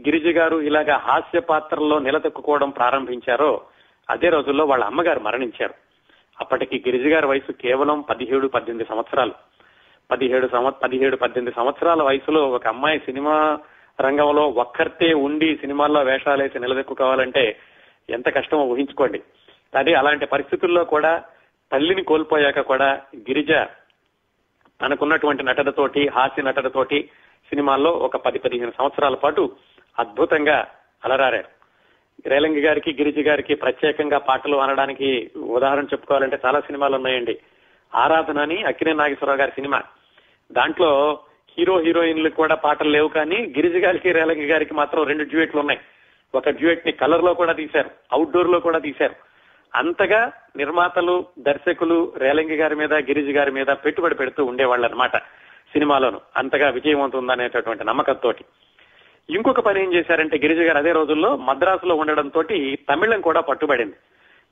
[0.00, 3.60] గిరిజ గారు ఇలాగా హాస్య పాత్రల్లో నిలదొక్కుకోవడం ప్రారంభించారో
[4.10, 5.74] అదే రోజుల్లో వాళ్ళ అమ్మగారు మరణించారు.
[6.40, 9.32] అప్పటికి గిరిజ గారి వయసు కేవలం పదిహేడు పద్దెనిమిది సంవత్సరాలు.
[10.14, 13.58] పదిహేడు పదిహేడు పద్దెనిమిది సంవత్సరాల వయసులో ఒక అమ్మాయి సినిమా
[14.00, 17.56] రంగంలో ఒక్కరితే ఉండి సినిమాల్లో వేషాలేసి నిలదొక్కుకోవాలంటే
[18.10, 19.22] ఎంత కష్టమో ఊహించుకోండి.
[19.76, 21.22] అదే అలాంటి పరిస్థితుల్లో కూడా
[21.72, 23.50] తల్లిని కోల్పోయాక కూడా గిరిజ
[24.82, 27.10] తనకున్నటువంటి నటనతోటి హాస్య నటనతోటి
[27.48, 29.52] సినిమాల్లో ఒక పది పదిహేను సంవత్సరాల పాటు
[29.98, 30.66] అద్భుతంగా
[31.04, 31.48] అలరారారు.
[32.28, 37.38] రేలంగి గారికి గిరిజ గారికి ప్రత్యేకంగా పాటలు అనడానికి ఉదాహరణ చెప్పుకోవాలంటే చాలా సినిమాలు ఉన్నాయండి.
[37.94, 39.82] ఆరాధన అని అక్కినే నాగేశ్వరరావు గారి సినిమా.
[40.52, 41.18] దాంట్లో
[41.58, 45.80] హీరో హీరోయిన్లు కూడా పాటలు లేవు కానీ గిరిజ గారికి రేలంగి గారికి మాత్రం రెండు డ్యూయెట్లు ఉన్నాయి.
[46.34, 49.14] ఒక డ్యూయెట్ని కలర్లో కూడా తీశారు అవుట్డోర్లో కూడా తీశారు.
[49.74, 55.16] అంతగా నిర్మాతలు దర్శకులు రేలంగి గారి మీద గిరిజ గారి మీద పెట్టుబడి పెడుతూ ఉండేవాళ్ళు అనమాట
[55.72, 56.20] సినిమాలోను.
[56.36, 58.34] అంతగా విజయవంతం ఉందనేటటువంటి నమ్మకంతో
[59.30, 62.42] ఇంకొక పని ఏం చేశారంటే గిరిజ గారు అదే రోజుల్లో మద్రాసులో ఉండడంతో
[62.90, 63.94] తమిళం కూడా పట్టుబడింది.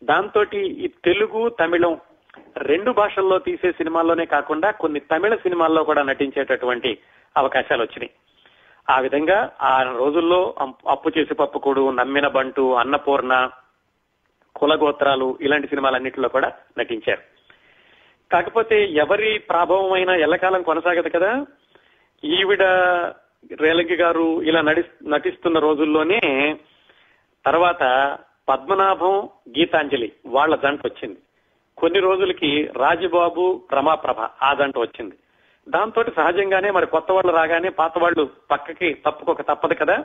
[0.05, 2.01] దాంతో ఈ తెలుగు తమిళం
[2.57, 6.99] రెండు భాషల్లో తీసే సినిమాల్లోనే కాకుండా కొన్ని తమిళ సినిమాల్లో కూడా నటించేటటువంటి
[7.37, 8.11] అవకాశాలు వచ్చినాయి.
[8.91, 13.51] ఆ విధంగా ఆ రోజుల్లో అం- అప్పు చేసి పప్పుకుడు నమ్మిన బంటు అన్నపూర్ణ
[14.57, 17.21] కులగోత్రాలు ఇలాంటి సినిమాలన్నింటిలో కూడా నటించారు.
[18.33, 21.47] కాకపోతే ఎవరి ప్రాభవం అయినా ఎల్లకాలం కొనసాగదు కదా?
[22.25, 22.63] ఈవిడ
[23.61, 26.21] రేలంగి గారు ఇలా నడి నటిస్తున్న రోజుల్లోనే
[27.47, 28.19] తర్వాత
[28.49, 31.17] పద్మనాభం గీతాంజలి వాళ్ళ జంట వచ్చింది.
[31.83, 35.15] కొన్ని రోజులకి రాజబాబు రమాప్రభ ఆదంట వచ్చింది.
[35.69, 40.05] దాంతో సహజంగానే మరి కొత్త వాళ్ళు రాగానే పాత వాళ్ళు పక్కకి తప్పుకోక తప్పదు కదా.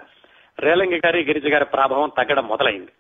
[0.60, 2.92] రేలంగి గారి గిరిజ గారి ప్రభావం తగ్గడం మొదలైంది.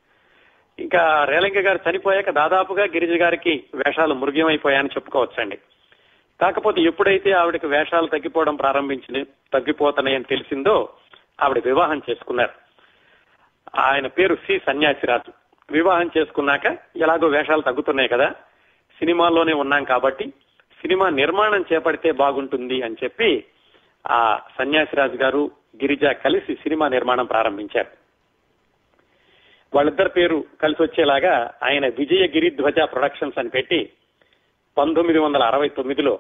[0.80, 5.58] ఇంకా రేలంగి గారు చనిపోయాక దాదాపుగా గిరిజ గారికి వేషాలు మృగ్యమైపోయాయని చెప్పుకోవచ్చండి.
[6.42, 10.89] కాకపోతే ఎప్పుడైతే ఆవిడకి వేషాలు తగ్గిపోవడం ప్రారంభించింది తగ్గిపోతున్నాయని తెలిసిందో
[11.41, 12.51] ఆవిడ వివాహం చేసుకున్నారు.
[13.80, 15.32] ఆయన పేరు సి సన్యాసిరాజు.
[15.72, 18.34] వివాహం చేసుకున్నాక ఎలాగో వేషాలు తగ్గుతున్నాయి కదా.
[19.00, 20.30] సినిమాల్లోనే ఉన్నాం కాబట్టి
[20.82, 23.45] సినిమా నిర్మాణం చేపడితే బాగుంటుంది అని చెప్పి
[24.08, 28.08] ఆ సన్యాసిరాజు గారు గిరిజ కలిసి సినిమా నిర్మాణం ప్రారంభించారు.
[29.76, 33.89] వాళ్ళిద్దరి పేరు కలిసి వచ్చేలాగా ఆయన విజయ గిరిధ్వజ ప్రొడక్షన్స్ అని పెట్టి
[34.78, 36.20] పంతొమ్మిది వందల అరవై తొమ్మిదిలో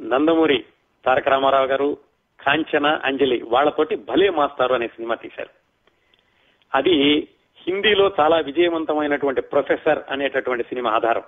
[0.00, 0.64] నందమూరి
[1.04, 1.98] తారక రామారావు గారు
[2.40, 5.48] కాంచన అంజలి వాళ్ళతోటి భలే మాస్తారు అనే సినిమా తీశారు.
[6.74, 11.22] అది హిందీలో చాలా విజయవంతమైనటువంటి ప్రొఫెసర్ అనేటటువంటి సినిమా ఆధారం.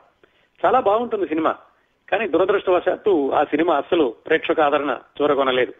[0.64, 1.56] చాలా బాగుంటుంది సినిమా.
[2.10, 5.72] కానీ దురదృష్టవశాత్తు ఆ సినిమా అస్సలు ప్రేక్షక ఆదరణ చూరగొనలేదు.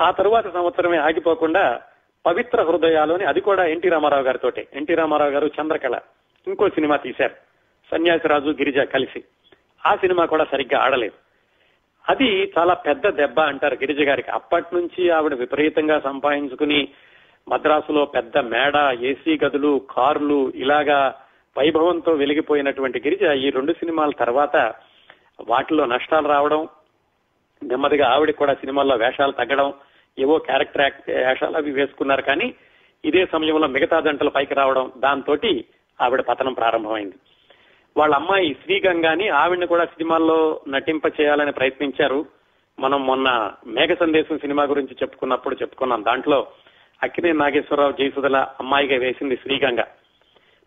[0.00, 1.80] ఆ తరువాత సంవత్సరమే ఆగిపోకుండా
[2.26, 5.98] పవిత్ర హృదయాలోని అది కూడా ఎన్టీ రామారావు గారితో ఎన్టీ రామారావు గారు చంద్రకళ
[6.46, 7.34] ఇంకో సినిమా తీశారు.
[7.90, 9.24] సన్యాసిరాజు గిరిజ కలిసి.
[9.86, 11.12] ఆ సినిమా కూడా సరిగ్గా ఆడలేదు.
[12.08, 14.30] అది చాలా పెద్ద దెబ్బ అంటారు గిరిజ గారికి.
[14.30, 16.88] అప్పటి నుంచి ఆవిడ విపరీతంగా సంపాదించుకుని
[17.48, 21.22] మద్రాసులో పెద్ద మేడ ఏసీ గదులు కార్లు ఇలాగా
[21.58, 24.74] వైభవంతో వెలిగిపోయినటువంటి గిరిజ ఈ రెండు సినిమాల తర్వాత
[25.48, 26.68] వాటిలో నష్టాలు రావడం
[27.62, 29.72] నెమ్మదిగా ఆవిడకి కూడా సినిమాల్లో వేషాలు తగ్గడం
[30.18, 32.54] ఏవో క్యారెక్టర్ వేషాలు అవి వేసుకున్నారు కానీ
[33.04, 35.36] ఇదే సమయంలో మిగతా జంటలు పైకి రావడం దాంతో
[36.02, 37.14] ఆవిడ పతనం ప్రారంభమైంది.
[37.96, 42.26] వాళ్ళ అమ్మాయి శ్రీగంగాని ఆవిడని కూడా సినిమాల్లో నటింప చేయాలని ప్రయత్నించారు.
[42.80, 46.04] మనం మొన్న మేఘ సందేశం సినిమా గురించి చెప్పుకున్నప్పుడు చెప్పుకున్నాం.
[46.04, 46.46] దాంట్లో
[47.02, 49.80] అక్కినే నాగేశ్వరరావు జయసుదల అమ్మాయిగా వేసింది శ్రీగంగ.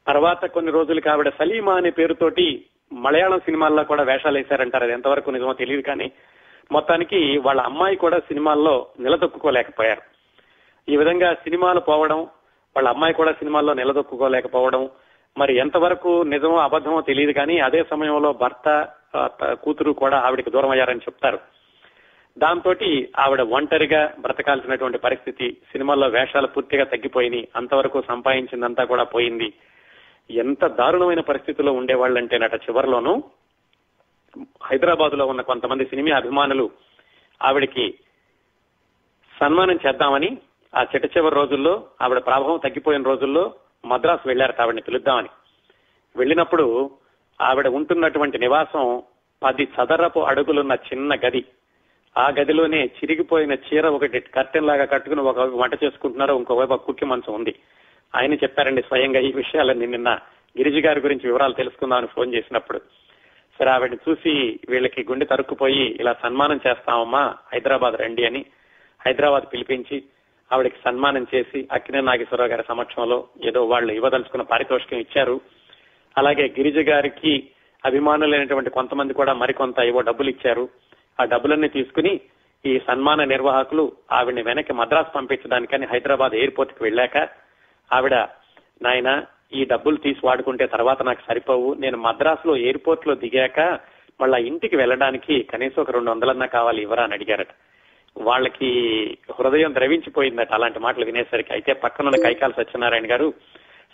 [0.08, 4.84] తర్వాత కొన్ని రోజులకి ఆవిడ సలీమా అనే పేరుతోటి మలయాళం సినిమాల్లో కూడా వేషాలు వేశారంటారు.
[4.84, 6.12] అది ఎంతవరకు నిజమో తెలియదు కానీ
[6.72, 10.02] మొత్తానికి వాళ్ళ అమ్మాయి కూడా సినిమాల్లో నిలదొక్కుకోలేకపోయారు.
[10.92, 12.20] ఈ విధంగా సినిమాలు పోవడం
[12.76, 14.90] వాళ్ళ అమ్మాయి కూడా సినిమాల్లో నిలదొక్కుకోలేకపోవడం
[15.38, 18.88] మరి ఎంతవరకు నిజమో అబద్ధమో తెలియదు కానీ అదే సమయంలో భర్త
[19.64, 21.40] కూతురు కూడా ఆవిడకి దూరం అయ్యారని చెప్తారు.
[22.38, 22.76] దాంతో
[23.20, 27.48] ఆవిడ ఒంటరిగా బ్రతకాల్సినటువంటి పరిస్థితి సినిమాల్లో వేషాలు పూర్తిగా తగ్గిపోయినాయి.
[27.56, 29.54] అంతవరకు సంపాదించిందంతా కూడా పోయింది.
[30.32, 33.24] ఎంత దారుణమైన పరిస్థితిలో ఉండేవాళ్ళంటే నట చివరిలోనూ
[34.64, 36.70] హైదరాబాద్లో ఉన్న కొంతమంది సినిమా అభిమానులు
[37.44, 38.00] ఆవిడకి
[39.40, 40.38] సన్మానం చేద్దామని
[40.76, 43.54] ఆ చిట్ట చివరి రోజుల్లో ఆవిడ ప్రభావం తగ్గిపోయిన రోజుల్లో
[43.86, 45.30] మద్రాసు వెళ్ళారట ఆవిడని పిలుద్దామని.
[46.16, 46.92] వెళ్ళినప్పుడు
[47.42, 49.04] ఆవిడ ఉంటున్నటువంటి నివాసం
[49.44, 51.46] పది చదరపు అడుగులున్న చిన్న గది.
[52.18, 57.56] ఆ గదిలోనే చిరిగిపోయిన చీర ఒకటి కర్టెన్ లాగా కట్టుకుని ఒక వంట చేసుకుంటున్నారు ఇంకోవైపు కుక్కి మంచం ఉంది.
[58.16, 60.20] ఆయన చెప్పారండి స్వయంగా ఈ విషయాలన్నీ నిన్న
[60.58, 62.80] గిరిజి గారి గురించి వివరాలు తెలుసుకుందామని ఫోన్ చేసినప్పుడు.
[63.60, 68.46] సరే ఆవిడని చూసి వీళ్ళకి గుండె తరుక్కుపోయి ఇలా సన్మానం చేస్తామమ్మా హైదరాబాద్ రండి అని
[69.06, 70.04] హైదరాబాద్ పిలిపించి
[70.54, 75.42] ఆవిడకి సన్మానం చేసి అక్కినే నాగేశ్వరరావు గారి సమక్షంలో ఏదో వాళ్ళు ఇవ్వదలుచుకున్న పారితోషికం ఇచ్చారు.
[76.18, 77.50] అలాగే గిరిజ గారికి
[77.86, 80.70] అభిమానులైనటువంటి కొంతమంది కూడా మరికొంత ఏవో డబ్బులు ఇచ్చారు.
[81.22, 82.20] ఆ డబ్బులన్నీ తీసుకుని
[82.66, 87.18] ఈ సన్మాన నిర్వాహకులు ఆవిడని వెనక్కి మద్రాసు పంపించడానికని హైదరాబాద్ ఎయిర్పోర్ట్కి వెళ్ళాక
[87.94, 88.14] ఆవిడ
[88.82, 89.24] నాయన
[89.54, 91.74] ఈ డబ్బులు తీసి వాడుకుంటే తర్వాత నాకు సరిపోవు.
[91.74, 93.80] నేను మద్రాసులో ఎయిర్పోర్ట్లో దిగాక
[94.22, 97.04] మళ్ళా ఇంటికి వెళ్ళడానికి కనీసం ఒక రెండు వందలన్నా కావాలి ఇవ్వరా?
[97.04, 97.48] అని అడిగారట.
[98.18, 98.72] వాళ్ళకి
[99.40, 101.54] హృదయం ద్రవించిపోయిందట అలాంటి మాటలు వినేసరికి.
[101.54, 103.34] అయితే పక్కనున్న కైకాల సత్యనారాయణ గారు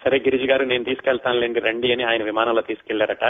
[0.05, 3.23] సరే గిరిజు గారు నేను తీసుకెళ్తానులేండి రండి అని ఆయన విమానంలో తీసుకెళ్ళారట.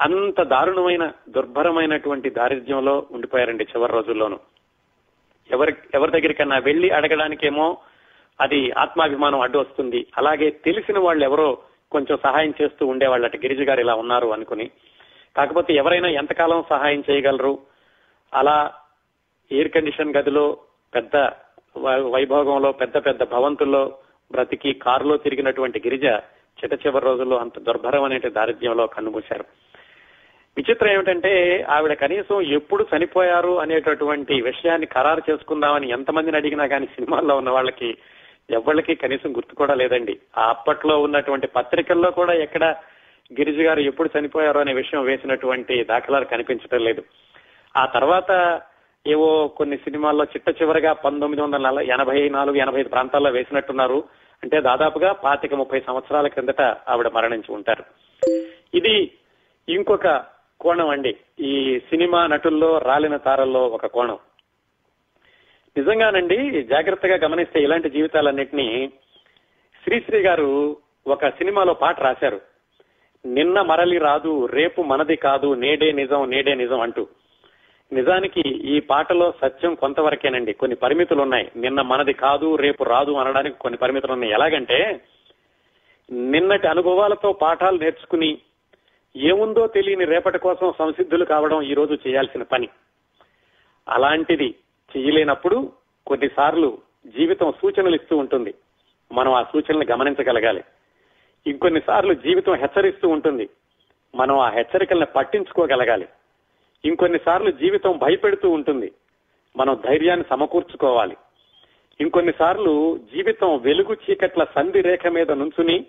[0.00, 4.38] అంత దారుణమైన దుర్భరమైనటువంటి దారిద్ర్యంలో ఉండిపోయారండి చివరి రోజుల్లోనూ.
[5.50, 7.78] ఎవరి ఎవరి దగ్గరికన్నా వెళ్ళి అడగడానికేమో
[8.40, 10.06] అది ఆత్మాభిమానం అడ్డు వస్తుంది.
[10.16, 11.58] అలాగే తెలిసిన వాళ్ళు ఎవరో
[11.92, 13.36] కొంచెం సహాయం చేస్తూ ఉండేవాళ్ళట.
[13.36, 14.70] గిరిజ గారు ఇలా ఉన్నారు అనుకుని.
[15.36, 17.58] కాకపోతే ఎవరైనా ఎంతకాలం సహాయం చేయగలరు?
[18.34, 18.72] అలా
[19.52, 20.56] ఎయిర్ కండిషన్ గదిలో
[20.94, 21.16] పెద్ద
[21.76, 23.98] వై- వైభోగంలో పెద్ద పెద్ద భవంతుల్లో
[24.32, 26.04] బ్రతికి కారులో తిరిగినటువంటి గిరిజ
[26.56, 29.44] చిట చివరి రోజుల్లో అంత దుర్భరం అనేటి దారిద్ర్యంలో కన్నుమూశారు.
[30.56, 37.50] విచిత్రం ఏమిటంటే ఆవిడ కనీసం ఎప్పుడు చనిపోయారు అనేటటువంటి విషయాన్ని ఖరారు చేసుకుందామని ఎంతమందిని అడిగినా కానీ సినిమాల్లో ఉన్న
[37.50, 37.96] వాళ్ళకి
[38.50, 40.18] ఎవరికి కనీసం గుర్తు కూడా లేదండి.
[40.38, 42.64] ఆ అప్పట్లో ఉన్నటువంటి పత్రికల్లో కూడా ఎక్కడ
[43.32, 47.02] గిరిజు గారు ఎప్పుడు చనిపోయారో అనే విషయం వేసినటువంటి దాఖలాలు కనిపించడం లేదు.
[47.76, 48.60] ఆ తర్వాత
[49.06, 54.04] ఏవో కొన్ని సినిమాల్లో చిట్ట చివరిగా పంతొమ్మిది వందల నల- ఎనభై నాలుగు ఎనభై ఐదు ప్రాంతాల్లో వేసినట్టున్నారు.
[54.42, 57.84] అంటే దాదాపుగా పాతిక ముప్పై సంవత్సరాల క్రిందట ఆవిడ మరణించి ఉంటారు.
[58.74, 59.12] ఇది
[59.68, 60.24] ఇంకొక
[60.60, 61.16] కోణం అండి.
[61.40, 64.18] ఈ సినిమా నటుల్లో రాలిన తారల్లో ఒక కోణం.
[65.78, 68.92] నిజంగానండి జాగ్రత్తగా గమనిస్తే ఇలాంటి జీవితాలన్నింటినీ
[69.84, 72.40] శ్రీశ్రీ గారు ఒక సినిమాలో పాట రాశారు.
[73.26, 77.06] నిన్న మరలి రాదు రేపు మనది కాదు నేడే నిజం నేడే నిజం అంటూ.
[77.92, 80.52] నిజానికి ఈ పాటలో సత్యం కొంతవరకేనండి.
[80.52, 85.00] కొన్ని పరిమితులు ఉన్నాయి నిన్న మనది కాదు రేపు రాదు అనడానికి కొన్ని పరిమితులు ఉన్నాయి ఎలాగంటే
[86.10, 88.38] నిన్నటి అనుభవాలతో పాఠాలు నేర్చుకుని
[89.16, 92.68] ఏముందో తెలియని రేపటి కోసం సంసిద్ధులు కావడం ఈ రోజు చేయాల్సిన పని.
[93.88, 94.54] అలాంటిది
[94.96, 95.72] చేయలేనప్పుడు
[96.06, 98.54] కొన్నిసార్లు జీవితం సూచనలు ఇస్తూ ఉంటుంది.
[99.12, 100.64] మనం ఆ సూచనలు గమనించగలగాలి.
[101.46, 103.48] ఇంకొన్నిసార్లు జీవితం హెచ్చరిస్తూ ఉంటుంది.
[104.14, 106.08] మనం ఆ హెచ్చరికల్ని పట్టించుకోగలగాలి.
[106.84, 108.92] ఇంకొన్నిసార్లు జీవితం భయపెడుతూ ఉంటుంది.
[109.56, 111.16] మనం ధైర్యాన్ని సమకూర్చుకోవాలి.
[112.00, 115.86] ఇంకొన్నిసార్లు జీవితం వెలుగు చీకట్ల సంధి రేఖ మీద నుంచుని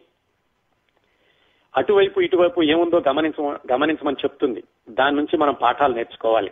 [1.77, 4.63] అటువైపు ఇటువైపు ఏముందో గమనించ గమనించమని చెప్తుంది.
[4.89, 6.51] దాని నుంచి మనం పాఠాలు నేర్చుకోవాలి.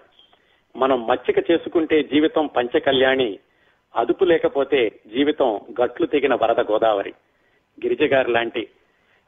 [0.76, 3.40] మనం మచ్చిక చేసుకుంటే జీవితం పంచకళ్యాణి
[3.96, 7.14] అదుపు లేకపోతే జీవితం గట్లు తెగిన వరద గోదావరి.
[7.86, 8.70] గిరిజ గారు లాంటి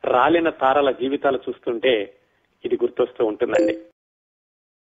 [0.05, 2.13] రాలిన తారల జీవితాలు చూస్తుంటే
[2.65, 3.77] ఇది గుర్తొస్తూ ఉంటుందండి.